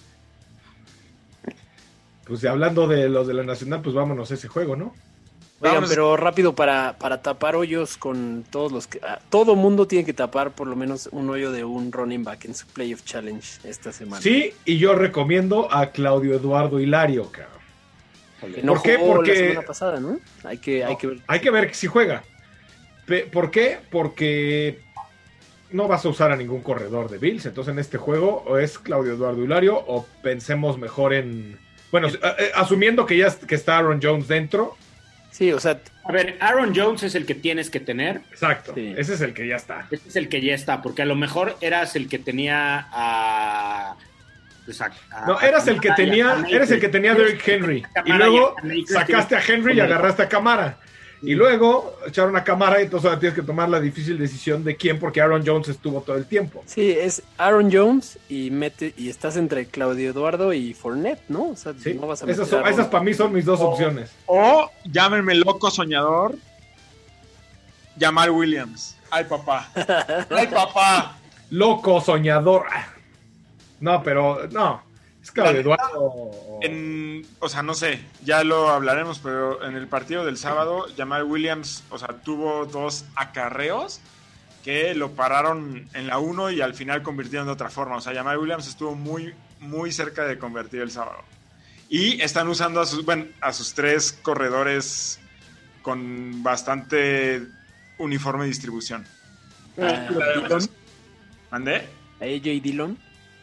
[2.26, 4.94] Pues hablando de los de la nacional, pues vámonos a ese juego, ¿no?
[5.62, 9.02] Oigan, pero rápido para, para tapar hoyos con todos los que...
[9.04, 12.46] ah, todo mundo tiene que tapar por lo menos un hoyo de un running back
[12.46, 14.22] en su Playoff Challenge esta semana.
[14.22, 18.56] Sí, y yo recomiendo a Claudio Eduardo Hilario, cabrón.
[18.56, 18.96] Que no ¿Por qué?
[18.98, 20.18] jugó Porque- la semana pasada, ¿no?
[20.46, 21.20] Hay que, hay que ver.
[21.28, 22.24] Hay que ver si juega.
[23.34, 23.80] ¿Por qué?
[23.92, 24.80] Porque
[25.72, 27.46] no vas a usar a ningún corredor de Bills.
[27.46, 31.60] Entonces en este juego o es Claudio Eduardo Hilario o pensemos mejor en...
[31.92, 34.76] Bueno, eh, eh, asumiendo que ya que está Aaron Jones dentro.
[35.32, 38.22] Sí, o sea, A ver, Aaron Jones es el que tienes que tener.
[38.32, 38.74] Exacto.
[38.76, 38.94] Sí.
[38.98, 39.88] Ese es el que ya está.
[39.90, 43.96] Este es el que ya está, porque a lo mejor eras el que tenía a.
[44.66, 47.48] pues, a- a- No, eras el que tenía, a- eres el que tenía a Derrick
[47.48, 47.84] Henry.
[48.06, 48.56] Y luego
[48.88, 50.78] sacaste a Henry y agarraste a Camara.
[51.22, 54.78] Y luego echaron a Camara y entonces ahora tienes que tomar la difícil decisión de
[54.78, 56.64] quién, porque Aaron Jones estuvo todo el tiempo.
[56.66, 61.50] sí, es Aaron Jones y mete y estás entre Claudio Eduardo y Fournette, ¿no?
[61.50, 63.34] O sea, Sí, no vas a meter esas, son- a Aaron- esas para mí son
[63.34, 64.12] mis dos opciones.
[64.28, 66.36] O llámenme loco soñador.
[68.00, 68.96] Jamal Williams.
[69.12, 69.70] Ay, papá.
[70.30, 71.18] Ay, papá.
[71.50, 72.66] Loco, soñador.
[73.82, 74.82] No, pero no.
[75.22, 76.32] Es La- Eduardo.
[76.62, 81.24] En, o sea, no sé, ya lo hablaremos, pero en el partido del sábado, Jamal
[81.24, 84.00] Williams, o sea, tuvo dos acarreos
[84.64, 87.98] que lo pararon en la 1 y al final convirtieron de otra forma.
[87.98, 91.20] O sea, Jamal Williams estuvo muy, muy cerca de convertir el sábado.
[91.90, 95.20] Y están usando a sus, bueno, a sus tres corredores
[95.82, 97.42] con bastante
[97.98, 99.06] uniforme distribución.
[99.82, 100.08] Ah,
[101.52, 101.88] ¿Mandé?
[102.22, 102.98] a AJ Dillon.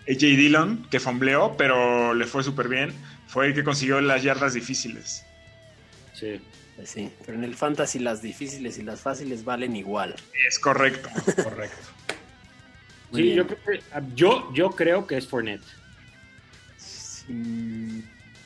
[0.08, 2.92] AJ Dillon, que fombleó, pero le fue súper bien.
[3.26, 5.24] Fue el que consiguió las yardas difíciles.
[6.14, 6.40] Sí.
[6.76, 10.14] Pues sí, pero en el fantasy las difíciles y las fáciles valen igual.
[10.46, 11.08] Es correcto.
[11.42, 11.76] Correcto.
[13.10, 13.36] Muy Sí, bien.
[13.38, 13.82] yo, creo que-
[14.14, 15.62] yo, yo creo que es Fournette.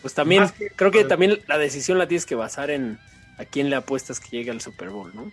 [0.03, 2.99] Pues también, que- creo que también la decisión la tienes que basar en
[3.37, 5.31] a quién le apuestas que llegue al Super Bowl, ¿no?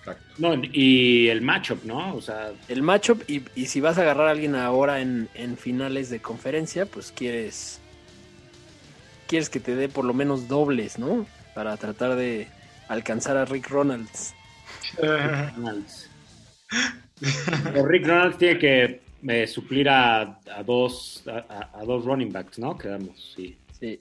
[0.00, 0.24] Exacto.
[0.38, 2.14] No, y el matchup, ¿no?
[2.14, 5.56] O sea, El matchup y, y si vas a agarrar a alguien ahora en, en
[5.56, 7.80] finales de conferencia, pues quieres
[9.28, 11.26] quieres que te dé por lo menos dobles, ¿no?
[11.54, 12.48] Para tratar de
[12.88, 14.34] alcanzar a Rick Ronalds.
[17.84, 20.22] Rick Ronalds tiene que eh, suplir a,
[20.54, 22.76] a dos a, a- a dos running backs, ¿no?
[22.78, 23.56] Quedamos, sí.
[23.78, 24.00] Sí,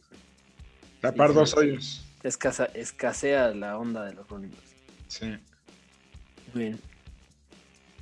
[1.01, 1.55] Tapar Sí, dos sí.
[1.57, 2.05] hoyos.
[2.23, 4.75] escasa- escasea la onda de los running backs.
[5.07, 5.37] Sí.
[6.53, 6.79] Muy bien.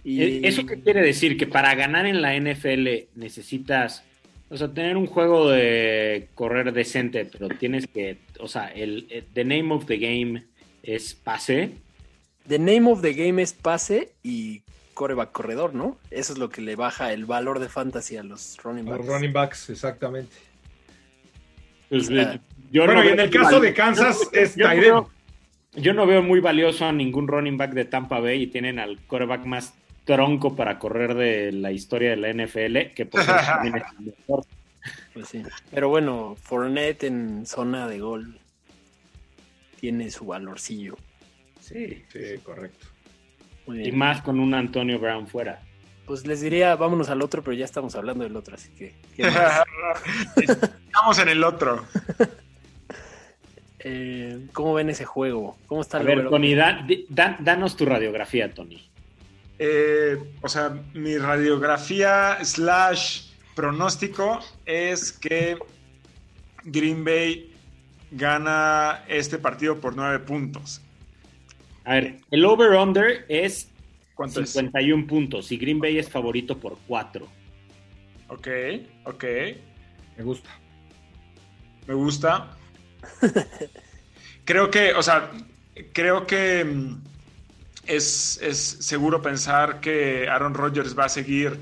[0.04, 1.38] Y Eh, ¿Eso qué quiere decir?
[1.38, 4.04] Que para ganar en la NFL necesitas,
[4.50, 9.26] o sea, tener un juego de correr decente, pero tienes que, o sea, el, el-
[9.34, 10.46] the name of the game
[10.84, 11.72] es pase.
[12.48, 14.62] The name of the game es pase y
[14.94, 15.98] coreback corredor, ¿no?
[16.10, 19.10] Eso es lo que le baja el valor de fantasy a los running Los backs.
[19.10, 20.36] running backs, exactamente.
[21.90, 22.34] Pues, Ah.
[22.36, 22.40] eh,
[22.72, 24.66] yo bueno, no y en el caso de Kansas yo- es yo
[25.78, 29.00] Yo no veo muy valioso a ningún running back de Tampa Bay y tienen al
[29.06, 29.74] coreback más
[30.06, 34.06] tronco para correr de la historia de la NFL, que por cierto también es el
[34.06, 34.46] mejor.
[35.14, 35.44] Pues sí.
[35.72, 38.40] Pero bueno, Fournette en zona de gol
[39.80, 40.96] tiene su valorcillo.
[41.60, 42.04] Sí.
[42.12, 42.88] Sí, correcto.
[43.68, 45.62] Muy Y más con un Antonio Brown fuera.
[46.06, 48.96] Pues les diría, vámonos al otro, pero ya estamos hablando del otro, así que.
[49.16, 49.64] ¿qué más?
[50.38, 51.86] Estamos en el otro.
[53.80, 55.58] Eh, ¿Cómo ven ese juego?
[55.68, 58.84] ¿Cómo está A el ver, Tony, da- di- da- danos tu radiografía, Tony.
[59.60, 65.58] Eh, o sea, mi radiografía slash pronóstico es que
[66.64, 67.54] Green Bay
[68.12, 70.82] gana este partido por nueve puntos.
[71.86, 73.70] A ver, el over-under es
[74.16, 74.50] ¿Cuánto es?
[74.52, 77.28] 51 puntos y Green Bay es favorito por 4.
[78.30, 78.48] Ok,
[79.06, 79.24] ok.
[80.18, 80.50] Me gusta.
[81.88, 82.57] Me gusta.
[84.46, 85.32] Creo que, o sea,
[85.94, 87.02] creo que mm,
[87.86, 91.60] es, es seguro pensar que Aaron Rodgers va a seguir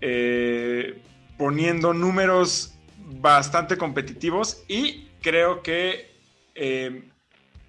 [0.00, 1.00] eh,
[1.36, 2.74] poniendo números
[3.20, 6.14] bastante competitivos y creo que
[6.54, 7.08] eh,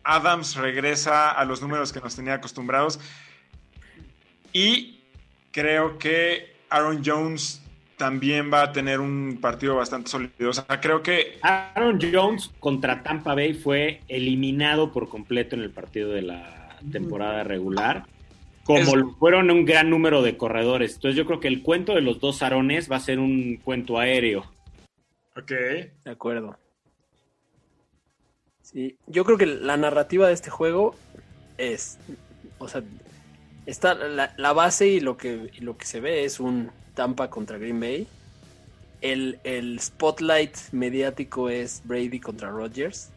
[0.04, 3.00] Adams regresa a los números que nos tenía acostumbrados.
[4.52, 5.02] Y
[5.52, 7.62] creo que Aaron Jones
[8.00, 10.50] también va a tener un partido bastante sólido.
[10.50, 15.70] O sea, creo que Aaron Jones contra Tampa Bay fue eliminado por completo en el
[15.70, 18.06] partido de la temporada regular,
[18.64, 20.96] como Es- lo fueron un gran número de corredores.
[20.96, 24.00] Entonces yo creo que el cuento de los dos Aarones va a ser un cuento
[24.00, 24.46] aéreo.
[25.36, 25.52] Ok.
[25.52, 26.58] De acuerdo.
[28.62, 30.96] Sí, yo creo que la narrativa de este juego
[31.58, 32.00] es,
[32.60, 32.82] o sea,
[33.66, 37.30] está la, la base y lo que y lo que se ve es un Tampa
[37.30, 38.08] contra Green Bay.
[39.00, 43.08] El, el spotlight mediático es Brady contra Rodgers.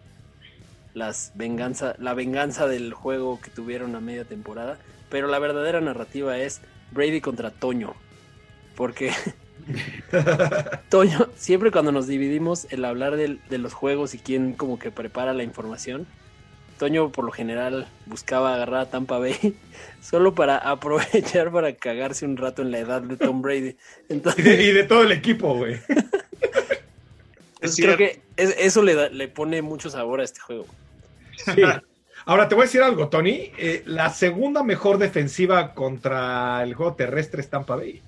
[0.94, 4.78] Las venganza, la venganza del juego que tuvieron a media temporada.
[5.10, 6.60] Pero la verdadera narrativa es
[6.92, 7.94] Brady contra Toño.
[8.76, 9.10] Porque
[10.88, 15.34] Toño, siempre cuando nos dividimos el hablar de los juegos y quién como que prepara
[15.34, 16.06] la información,
[16.82, 19.54] Toño por lo general buscaba agarrar a Tampa Bay
[20.02, 23.58] solo para aprovechar para cagarse un rato en la edad de Tom Brady.
[23.58, 23.76] Y de,
[24.08, 25.76] Entonces, y de todo el equipo, güey.
[27.60, 30.66] pues, creo que es- eso le, da- le pone mucho sabor a este juego.
[31.36, 31.62] Sí.
[32.24, 33.52] Ahora te voy a decir algo, Tony.
[33.58, 38.02] Eh, la segunda mejor defensiva contra el juego terrestre es Tampa Bay.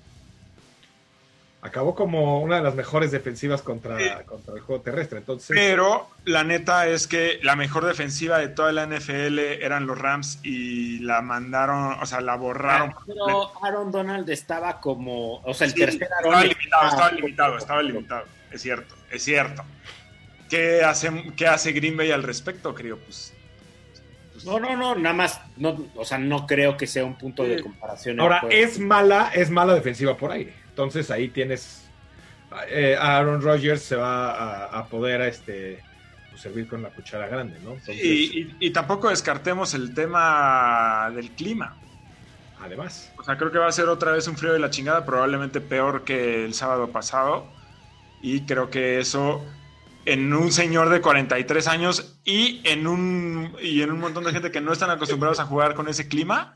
[1.65, 4.05] Acabó como una de las mejores defensivas contra, Sí.
[4.27, 5.17] contra el juego terrestre.
[5.17, 9.97] Entonces, Pero la neta es que la mejor defensiva de toda la NFL eran los
[9.97, 12.93] Rams y la mandaron, o sea, la borraron.
[13.07, 17.57] Pero Aaron Donald estaba como, o sea, el Sí, tercer Aaron estaba limitado, estaba limitado,
[17.57, 18.25] estaba limitado.
[18.51, 19.63] Es cierto, es cierto.
[20.47, 22.99] ¿Qué hace, qué hace Green Bay al respecto, creo?
[22.99, 23.33] Pues,
[24.33, 27.41] pues, No, no, no, nada más, no, o sea, no creo que sea un punto
[27.41, 28.19] de comparación.
[28.19, 30.53] ahora es mala, es mala defensiva por aire.
[30.75, 31.89] Entonces ahí tienes
[32.69, 35.81] eh, Aaron Rodgers se va a, a poder este
[36.29, 37.71] pues, servir con la cuchara grande, ¿no?
[37.75, 41.77] Entonces, y, y- y tampoco descartemos el tema del clima.
[42.59, 45.05] además, O sea, creo que va a ser otra vez un frío de la chingada,
[45.05, 47.53] probablemente peor que el sábado pasado.
[48.21, 49.45] Y creo que eso
[50.05, 54.51] en un señor de 43 años y en un y en un montón de gente
[54.51, 56.53] que no están acostumbrados a jugar con ese clima,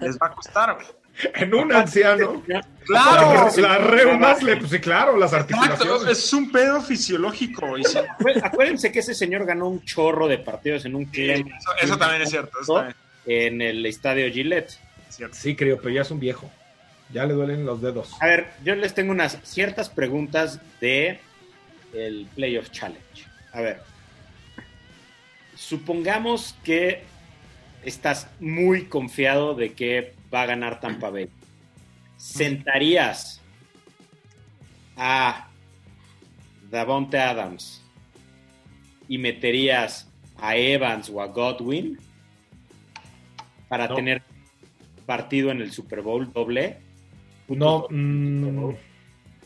[0.00, 0.86] les va a costar, güey.
[1.34, 2.42] en un anciano,
[2.86, 3.48] ¡Claro!
[3.56, 6.18] las reumas, le, pues sí, claro, las Exacto, articulaciones.
[6.18, 7.78] es un pedo fisiológico.
[7.78, 7.98] Y sí,
[8.42, 12.22] Acuérdense que ese señor ganó un chorro de partidos en un clima eso, eso también
[12.22, 12.58] es cierto.
[12.60, 12.96] Eso también
[13.26, 14.72] en el estadio Gillette.
[15.08, 15.36] cierto.
[15.36, 16.50] Sí, creo, pero ya es un viejo.
[17.12, 18.10] Ya le duelen los dedos.
[18.20, 21.20] A ver, yo les tengo unas ciertas preguntas de
[21.94, 23.00] el Playoff Challenge.
[23.52, 23.80] A ver,
[25.54, 27.02] supongamos que
[27.84, 31.28] estás muy confiado de que va a ganar Tampa Bay.
[32.16, 33.40] ¿Sentarías
[34.96, 35.48] a
[36.70, 37.82] Davonte Adams
[39.08, 41.98] y meterías a Evans o a Godwin
[43.68, 43.94] para No.
[43.94, 44.22] tener
[45.06, 46.78] partido en el Super Bowl doble?
[47.48, 48.74] No, mm,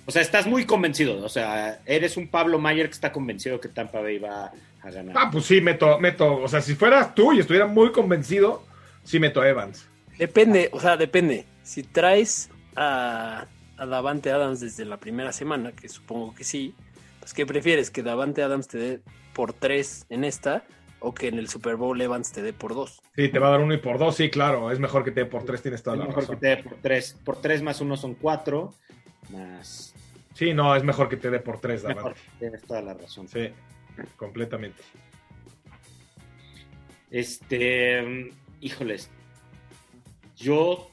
[0.06, 1.22] O sea, estás muy convencido.
[1.24, 5.14] O sea, eres un Pablo Mayer que está convencido que Tampa Bay va a ganar.
[5.18, 6.36] ah, pues sí, meto, meto.
[6.36, 8.64] O sea, si fueras tú y estuviera muy convencido,
[9.04, 9.86] sí meto a Evans.
[10.18, 11.44] Depende, o sea, depende.
[11.62, 16.74] Si traes a, a Davante Adams desde la primera semana, que supongo que sí,
[17.20, 17.90] pues ¿qué prefieres?
[17.90, 19.00] ¿Que Davante Adams te dé
[19.34, 20.64] por tres en esta
[21.00, 23.00] o que en el Super Bowl Evans te dé por dos?
[23.14, 24.70] Sí, te va a dar uno y por dos, sí, claro.
[24.72, 26.40] Es mejor que te dé por tres, tienes toda Es la mejor que razón.
[26.40, 27.16] te dé por tres.
[27.24, 28.74] Por tres más uno son cuatro.
[29.30, 29.94] Más.
[30.34, 32.14] Sí, no, es mejor que te dé por tres, Mejor.
[32.38, 33.28] Tienes toda la razón.
[33.28, 33.50] Sí,
[34.16, 34.82] completamente.
[37.10, 38.02] Este.
[38.02, 39.10] mm, Híjoles.
[40.38, 40.90] Yo.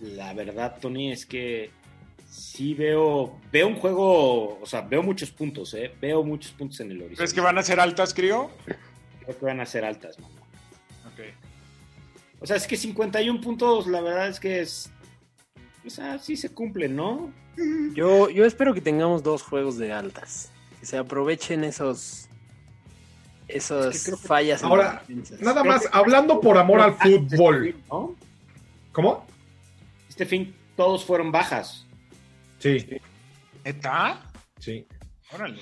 [0.00, 1.70] La verdad, Tony, es que.
[2.28, 3.36] Sí veo.
[3.52, 4.58] Veo un juego.
[4.60, 5.92] O sea, veo muchos puntos, ¿eh?
[6.00, 7.16] Veo muchos puntos en el horizonte.
[7.16, 8.50] ¿Crees que van a ser altas, creo?
[9.24, 10.34] Creo que van a ser altas, mano.
[11.06, 11.20] Ok.
[12.40, 14.90] O sea, es que 51 puntos, la verdad es que es.
[15.84, 17.32] O sea, sí se cumplen, ¿no?
[17.94, 20.50] Yo, yo espero que tengamos dos juegos de altas.
[20.78, 22.28] Que se aprovechen esos.
[23.48, 24.62] Esas Es que creo que- fallas.
[24.62, 25.02] Ahora.
[25.40, 27.74] Nada más, que- hablando por amor al fútbol.
[27.90, 28.14] ¿no?
[28.92, 29.26] ¿Cómo?
[30.08, 31.86] Este fin todos fueron bajas.
[32.58, 32.86] Sí,
[33.64, 34.22] ¿Neta?
[34.58, 34.86] sí.
[35.32, 35.60] Órale.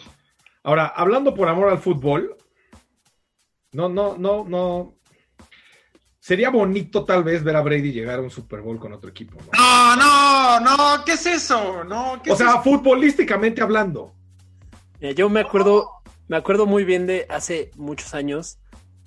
[0.63, 2.37] Ahora, hablando por amor al fútbol,
[3.73, 4.95] no, no, no, no.
[6.19, 9.39] Sería bonito tal vez ver a Brady llegar a un Super Bowl con otro equipo,
[9.41, 9.51] ¿no?
[9.59, 11.85] No, no, no, ¿qué es eso?
[11.85, 12.63] No, ¿qué O es sea, eso?
[12.63, 14.15] futbolísticamente hablando.
[15.01, 15.91] Mira, yo me acuerdo,
[16.27, 18.59] me acuerdo muy bien de hace muchos años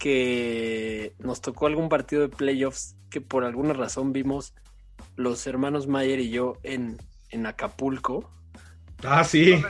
[0.01, 4.55] que nos tocó algún partido de playoffs que por alguna razón vimos
[5.15, 6.97] los hermanos Mayer y yo en,
[7.29, 8.27] en Acapulco
[9.03, 9.61] Ah, sí.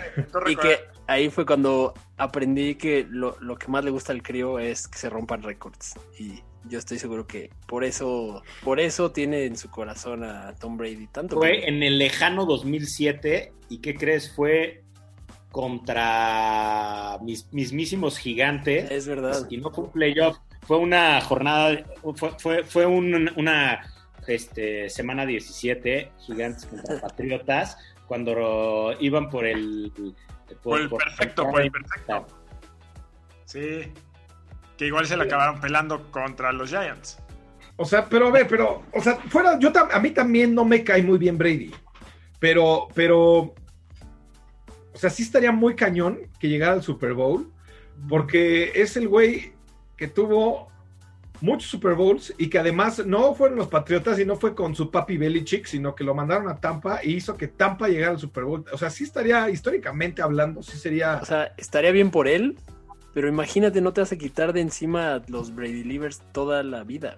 [0.47, 4.59] Y que ahí fue cuando aprendí que lo, lo que más le gusta al crío
[4.59, 5.95] es que se rompan récords.
[6.19, 10.77] Y yo estoy seguro que por eso, por eso tiene en su corazón a Tom
[10.77, 11.37] Brady tanto.
[11.37, 14.33] Fue en el lejano 2007 y ¿qué crees?
[14.35, 14.83] Fue
[15.51, 18.89] contra mis mismísimos gigantes.
[18.89, 19.47] Es verdad.
[19.49, 21.83] Y no fue un playoff, fue una jornada,
[22.15, 23.81] fue, fue, fue un- una
[24.27, 27.77] este, semana 17, gigantes contra patriotas,
[28.07, 29.91] cuando iban por el...
[30.63, 32.27] Por el perfecto, por el perfecto.
[33.45, 33.91] Sí.
[34.77, 37.19] Que igual se le acabaron pelando contra los Giants.
[37.77, 40.83] O sea, pero a ver, pero, o sea, fuera, yo a mí también no me
[40.83, 41.71] cae muy bien Brady.
[42.39, 43.53] Pero, pero,
[44.93, 47.51] o sea, sí estaría muy cañón que llegara al Super Bowl,
[48.09, 49.53] porque es el güey
[49.95, 50.71] que tuvo
[51.41, 54.91] muchos Super Bowls y que además no fueron los Patriotas y no fue con su
[54.91, 58.43] papi Belichick, sino que lo mandaron a Tampa y hizo que Tampa llegara al Super
[58.43, 58.65] Bowl.
[58.71, 61.19] O sea, sí estaría, históricamente hablando, sí sería...
[61.21, 62.57] O sea, estaría bien por él,
[63.13, 67.17] pero imagínate, no te vas a quitar de encima los Brady Leavers toda la vida.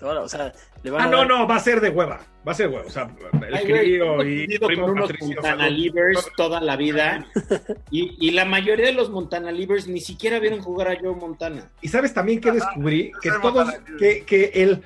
[0.00, 0.10] Güey.
[0.10, 1.90] Toda la- o sea, le van Ah, a no, dar- no, va a ser de
[1.90, 2.86] hueva, va a ser de hueva.
[2.86, 3.10] O sea,
[3.46, 5.68] el Ay, crío y primo con unos Montana.
[5.68, 7.26] Leavers toda la vida
[7.90, 11.70] y, y la mayoría de los Montana Leavers ni siquiera vieron jugar a Joe Montana.
[11.82, 14.82] Y sabes también que descubrí que todos, que, que el,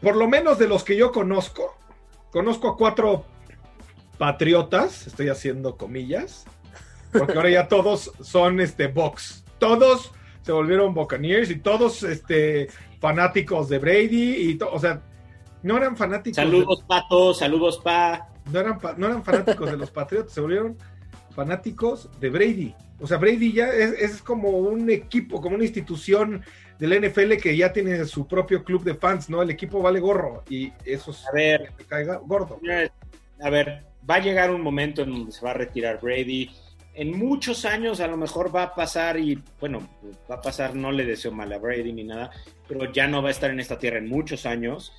[0.00, 1.76] por lo menos de los que yo conozco,
[2.32, 3.24] conozco a cuatro
[4.18, 6.44] patriotas, estoy haciendo comillas,
[7.12, 10.12] porque ahora ya todos son este box, todos
[10.42, 12.68] se volvieron Buccaneers y todos este
[13.06, 15.00] fanáticos de Brady y o sea,
[15.62, 18.30] no eran fanáticos de- Saludos, Pato, saludos, Pa.
[18.52, 20.76] no eran, no eran fanáticos de los Patriotas, se volvieron
[21.30, 22.74] fanáticos de Brady.
[22.98, 26.42] O sea, Brady ya es, es como un equipo, como una institución
[26.80, 29.40] del NFL que ya tiene su propio club de fans, ¿no?
[29.40, 32.58] El equipo vale gorro y eso es A ver, me caiga gordo.
[33.40, 36.50] a ver, va a llegar un momento en donde se va a retirar Brady.
[36.96, 39.86] En muchos años a lo mejor va a pasar y, bueno,
[40.30, 42.30] va a pasar, no le deseo mal a Brady ni nada,
[42.66, 44.94] pero ya no va a estar en esta tierra en muchos años.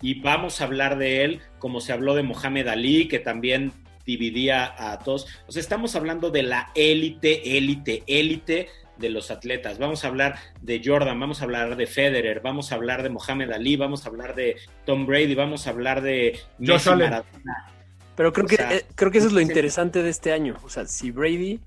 [0.00, 3.72] Y vamos a hablar de él como se habló de Mohamed Ali, que también
[4.06, 5.26] dividía a todos.
[5.48, 9.78] O sea, estamos hablando de la élite, élite, élite de los atletas.
[9.78, 13.50] Vamos a hablar de Jordan, vamos a hablar de Federer, vamos a hablar de Mohamed
[13.50, 16.90] Ali, vamos a hablar de Tom Brady, vamos a hablar de Messi.
[16.90, 17.79] Maradona.
[18.16, 20.56] Pero creo O que, sea, eh, creo que eso es lo interesante de este año.
[20.62, 21.60] O sea, si Brady,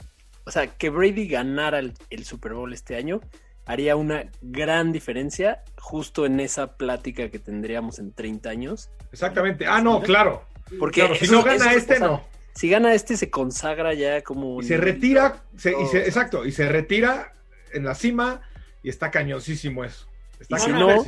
[0.45, 3.21] o sea, que Brady ganara el, el Super Bowl este año,
[3.65, 8.89] haría una gran diferencia justo en esa plática que tendríamos en 30 años.
[9.11, 9.65] Exactamente.
[9.67, 10.43] Ah, no, claro.
[10.79, 12.23] Porque Claro, si eso- no gana eso- este, o sea, no.
[12.55, 14.61] Si gana este, se consagra ya como.
[14.61, 16.01] Y se retira, se- y se- o sea.
[16.05, 17.33] exacto, y se retira
[17.73, 18.41] en la cima
[18.83, 20.07] y está cañosísimo eso.
[20.39, 21.03] Está Y si No.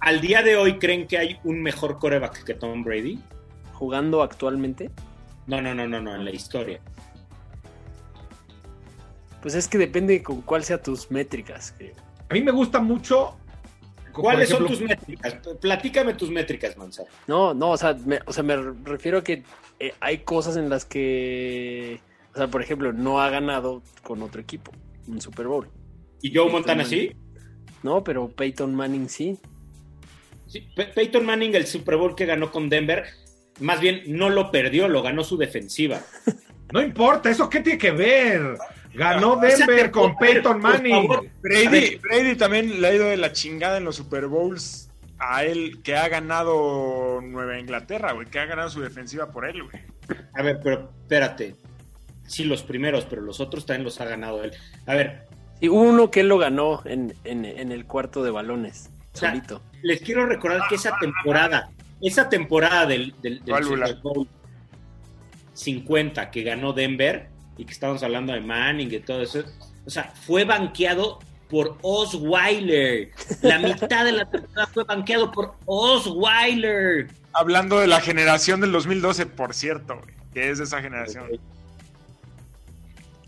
[0.00, 3.18] ¿Al día de hoy creen que hay un mejor coreback que Tom Brady?
[3.74, 4.90] Jugando actualmente.
[5.46, 6.80] No, no, no, no, no, en la historia.
[9.42, 11.74] Pues es que depende con cuál sea tus métricas.
[11.76, 11.94] creo.
[12.30, 13.36] A mí me gusta mucho.
[14.12, 15.36] ¿Cuáles son tus métricas?
[15.60, 17.06] Platícame tus métricas, Manzar.
[17.26, 19.42] No, no, o sea, me, o sea, me refiero a que
[19.80, 22.00] eh, hay cosas en las que,
[22.32, 24.70] o sea, por ejemplo, no ha ganado con otro equipo
[25.08, 25.68] un Super Bowl.
[26.22, 27.08] ¿Y Joe Peyton Montana Manning.
[27.10, 27.16] sí?
[27.82, 29.38] No, pero Peyton Manning sí.
[30.46, 33.04] Sí, Pe- Peyton Manning, el Super Bowl que ganó con Denver,
[33.60, 36.00] más bien no lo perdió, lo ganó su defensiva.
[36.72, 38.56] No importa, ¿eso qué tiene que ver?
[38.94, 41.08] Ganó O sea, Denver con Peyton Manning.
[41.40, 41.96] Brady.
[41.96, 44.88] Brady también le ha ido de la chingada en los Super Bowls
[45.18, 49.62] a él, que ha ganado Nueva Inglaterra, güey, que ha ganado su defensiva por él,
[49.62, 49.82] güey.
[50.34, 51.54] A ver, pero espérate.
[52.26, 54.52] Sí, los primeros, pero los otros también los ha ganado él.
[54.86, 55.26] A ver,
[55.60, 59.18] Y hubo uno que él lo ganó en, en- en el cuarto de balones, O
[59.18, 59.62] sea, solito.
[59.82, 61.70] les quiero recordar que esa temporada,
[62.00, 63.42] esa temporada del, del.
[63.62, 64.28] Super Bowl
[65.54, 69.44] 50 que ganó Denver y que estábamos hablando de Manning y todo eso,
[69.86, 73.10] o sea, fue banqueado por Osweiler.
[73.42, 77.08] La mitad de la temporada fue banqueado por Osweiler.
[77.32, 81.26] Hablando de la generación del 2012, por cierto, güey, que es de esa generación.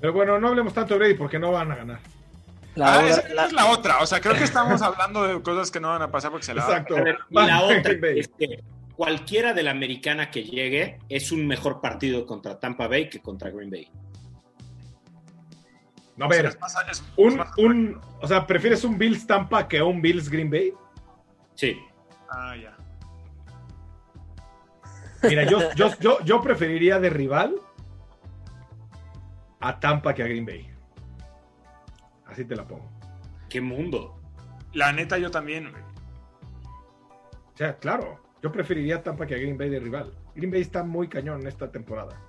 [0.00, 2.00] Pero bueno, no hablemos tanto de Brady porque no van a ganar.
[2.76, 5.70] La Ah, esa, la- es la otra, o sea, creo que estamos hablando de cosas
[5.70, 6.96] que no van a pasar porque se la Exacto.
[6.96, 8.62] A ver, y Van la a otra es que
[8.94, 13.50] cualquiera de la americana que llegue es un mejor partido contra Tampa Bay que contra
[13.50, 13.88] Green Bay.
[16.18, 16.58] A ver, es-
[16.90, 20.72] es un, un, o sea, ¿prefieres un Bills Tampa que un Bills Green Bay?
[21.54, 21.78] Sí.
[22.30, 22.76] Ah, ya.
[25.28, 27.56] Mira, yo, yo, yo, yo preferiría de rival
[29.60, 30.70] a Tampa que a Green Bay.
[32.36, 32.84] Así te la pongo.
[33.48, 34.14] ¿Qué mundo?
[34.74, 35.82] La neta, yo también, güey.
[35.82, 40.12] O sea, claro, yo preferiría a Tampa que a Green Bay de rival.
[40.34, 42.20] Green Bay está muy cañón en esta temporada.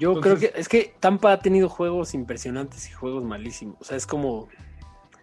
[0.00, 3.76] Yo Entonces- creo que es que Tampa ha tenido juegos impresionantes y juegos malísimos.
[3.80, 4.48] O sea, es como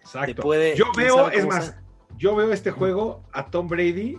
[0.00, 0.40] Exacto.
[0.40, 0.74] puede.
[0.74, 1.82] yo veo, es más, sea.
[2.16, 4.16] yo veo este juego a Tom Brady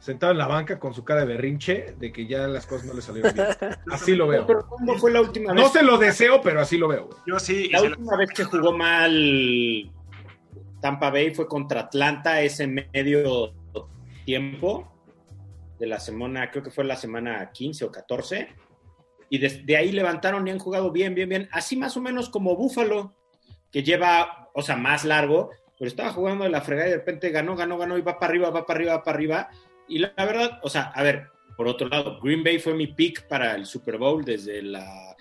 [0.00, 2.94] sentado en la banca con su cara de berrinche de que ya las cosas no
[2.94, 3.46] le salieron bien.
[3.92, 4.46] Así lo veo.
[4.46, 5.72] Pero ¿cuándo fue la última No vez?
[5.72, 7.06] se lo deseo, pero así lo veo.
[7.06, 7.18] güey.
[7.26, 7.68] Yo sí.
[7.70, 9.90] La lo- última vez que jugó mal
[10.80, 13.52] Tampa Bay fue contra Atlanta ese medio
[14.24, 14.92] tiempo
[15.78, 18.48] de la semana, creo que fue la semana 15 o 14.
[19.30, 21.48] Y desde ahí levantaron y han jugado bien, bien, bien.
[21.52, 23.14] Así más o menos como Búfalo,
[23.70, 27.30] que lleva, o sea, más largo, pero estaba jugando de la fregada y de repente
[27.30, 29.48] ganó, ganó, ganó y va para arriba, va para arriba, va para arriba.
[29.88, 32.88] Y la, la verdad, o sea, a ver, por otro lado, Green Bay fue mi
[32.88, 35.16] pick para el Super Bowl desde la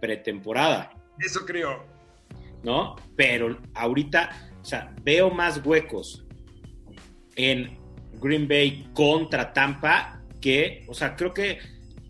[0.00, 0.92] pretemporada.
[1.18, 2.00] Eso creo.
[2.62, 2.96] ¿no?
[3.16, 6.24] Pero ahorita, o sea, veo más huecos
[7.36, 7.78] en
[8.20, 11.58] Green Bay contra Tampa que, o sea, creo que,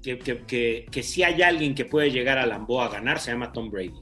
[0.02, 3.32] que, que, que, que si hay alguien que puede llegar a Lambeau a ganar, se
[3.32, 3.94] llama Tom Brady.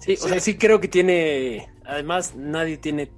[0.00, 1.66] Sí, o sea, sí creo que tiene.
[1.86, 3.10] Además, nadie tiene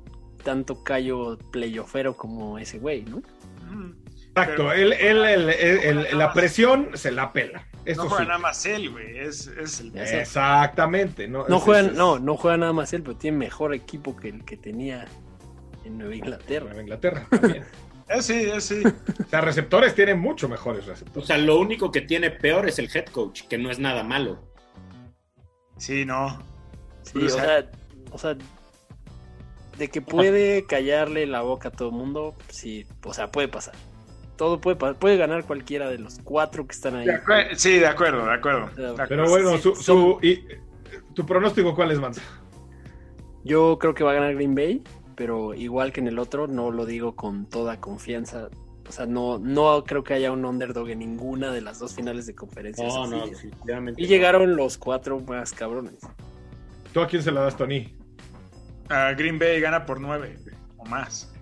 [0.47, 3.19] tanto callo playoffero como ese güey, ¿no?
[3.19, 4.69] Exacto.
[4.69, 7.67] Pero- Él, él- él- él- él- la presión se la pela.
[7.85, 8.29] Eso no juega sí.
[8.29, 9.19] nada más él, güey.
[9.19, 9.97] Es, es el.
[9.99, 11.27] Exactamente.
[11.27, 13.75] No, No Es- juegan, es- es- no, no juega nada más él, pero tiene mejor
[13.75, 15.07] equipo que el que tenía
[15.85, 16.67] en Nueva Inglaterra.
[16.67, 17.65] Nueva Inglaterra también.
[18.09, 18.83] Es sí, es sí.
[18.85, 21.27] O sea, receptores tienen mucho mejores O receptores.
[21.27, 24.39] sea, lo único que tiene peor es el head coach, que no es nada malo.
[25.77, 26.41] Sí, no.
[27.03, 27.71] Sí, O o sea,
[28.13, 28.37] o sea,
[29.79, 33.75] de que puede callarle la boca a todo el mundo, sí, o sea, puede pasar.
[34.37, 37.07] Todo puede pasar, puede ganar cualquiera de los cuatro que están ahí.
[37.07, 37.21] De
[37.57, 38.71] sí, de acuerdo, de acuerdo.
[38.75, 39.09] Pero- De acuerdo.
[39.09, 40.45] Pero bueno, Sí, su, son- su- y,
[41.15, 42.21] ¿tu pronóstico cuál es, Manza?
[43.45, 44.83] Yo creo que va a ganar Green Bay,
[45.15, 48.49] pero igual que en el otro, no lo digo con toda confianza.
[48.89, 52.27] O sea, no, no creo que haya un underdog en ninguna de las dos finales
[52.27, 52.93] de conferencias.
[52.95, 53.11] No, así.
[53.13, 54.01] no, definitivamente.
[54.01, 54.09] Y no.
[54.11, 55.95] llegaron los cuatro más cabrones.
[56.93, 57.96] ¿Tú a quién se la das, Tony?
[58.89, 60.37] Ah, Green Bay gana por nueve
[60.77, 61.33] o más.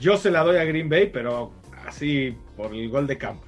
[0.00, 1.52] Yo se la doy a Green Bay, pero
[1.86, 3.44] así por el gol de campo.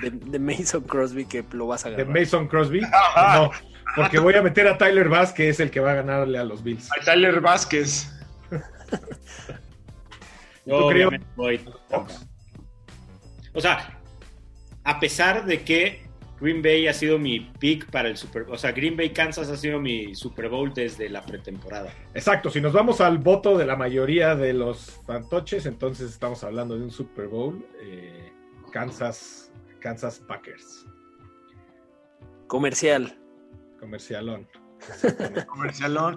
[0.00, 2.18] De, de Mason Crosby que lo vas a De ganar.
[2.20, 2.80] Mason Crosby.
[3.34, 3.50] No,
[3.96, 6.44] porque voy a meter a Tyler Bass, que es el que va a ganarle a
[6.44, 6.88] los Bills.
[6.92, 8.10] A Tyler Vázquez.
[10.64, 11.08] Yo ¿Tú creo?
[11.08, 11.60] obviamente voy.
[13.52, 13.98] O sea,
[14.84, 16.01] a pesar de que
[16.42, 19.56] Green Bay ha sido mi pick para el Super o sea, Green Bay Kansas ha
[19.56, 21.94] sido mi Super Bowl desde la pretemporada.
[22.14, 26.76] Exacto, si nos vamos al voto de la mayoría de los fantoches, entonces estamos hablando
[26.76, 27.64] de un Super Bowl.
[27.80, 28.32] eh,
[28.72, 30.86] Kansas, Kansas Packers.
[32.48, 33.16] Comercial.
[33.78, 34.48] Comercialón.
[35.46, 36.16] Comercialón.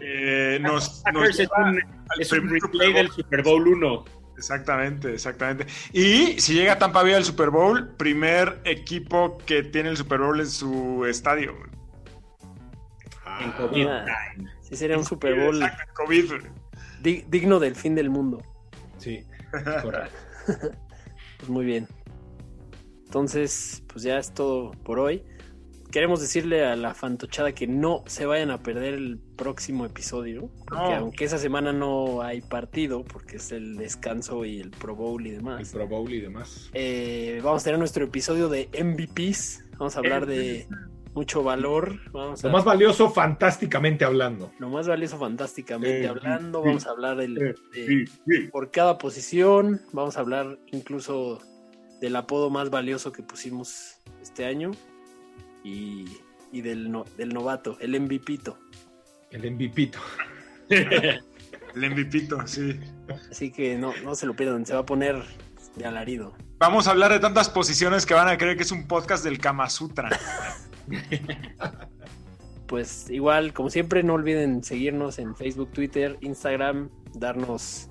[0.00, 2.96] Eh, nos, nos Packers es lleva un, al es un replay Bowl.
[2.96, 4.04] del Super Bowl 1.
[4.40, 5.66] Exactamente, exactamente.
[5.92, 10.40] Y si llega Tampa Bay al Super Bowl, primer equipo que tiene el Super Bowl
[10.40, 11.54] en su estadio.
[13.40, 14.06] En COVID Ah.
[14.62, 16.32] Sí, sería un Super Bowl Exacto, COVID.
[17.02, 18.42] di- digno del fin del mundo.
[18.96, 19.24] Sí,
[19.82, 20.16] correcto.
[21.36, 21.86] Pues muy bien.
[23.04, 25.22] Entonces, pues ya es todo por hoy.
[25.90, 30.48] Queremos decirle a la fantochada que no se vayan a perder el próximo episodio.
[30.68, 30.94] Porque No.
[30.96, 35.30] aunque esa semana no hay partido, porque es el descanso y el Pro Bowl y
[35.30, 36.70] El demás, Pro Bowl y demás.
[36.74, 39.64] eh, vamos a tener nuestro episodio de MVPs.
[39.78, 40.68] Vamos a hablar de
[41.14, 41.98] mucho valor.
[42.12, 44.52] Vamos a, Lo más valioso, fantásticamente hablando.
[44.60, 46.62] lo más valioso fantásticamente Eh, hablando.
[46.62, 47.36] Vamos a hablar del,
[47.74, 49.80] eh, de- por cada posición.
[49.92, 51.40] Vamos a hablar incluso
[52.00, 54.70] del apodo más valioso que pusimos este año
[55.64, 56.06] y,
[56.52, 58.58] y del, no- del novato, el MVPito.
[59.30, 59.90] El MVP.
[60.70, 62.78] El MVPito, sí.
[63.30, 65.22] Así que no, no se lo pierdan, se va a poner
[65.76, 66.34] de alarido.
[66.58, 69.38] Vamos a hablar de tantas posiciones que van a creer que es un podcast del
[69.38, 70.08] Kama Sutra.
[72.66, 77.88] Pues igual, como siempre, no olviden seguirnos en Facebook, Twitter, Instagram, darnos...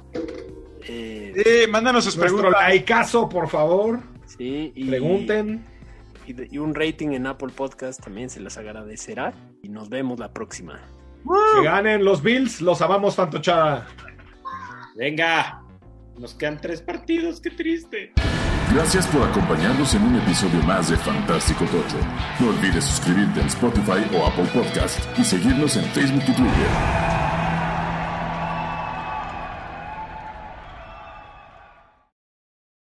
[0.88, 2.54] eh, Sí, mándanos sus preguntas.
[2.72, 4.00] likeazo, por favor.
[4.26, 5.66] sí, y, Pregunten.
[6.30, 9.34] Y de- y un rating en Apple Podcast también se les agradecerá.
[9.64, 10.80] Y nos vemos la próxima.
[11.58, 13.88] Que ganen los Bills, los amamos, fantochada.
[14.96, 15.62] Venga,
[16.18, 18.14] nos quedan tres partidos, qué triste.
[18.74, 21.98] Gracias por acompañarnos en un episodio más de Fantástico Tocho.
[22.40, 27.29] No olvides suscribirte en Spotify o Apple Podcast y seguirnos en Facebook y Twitter.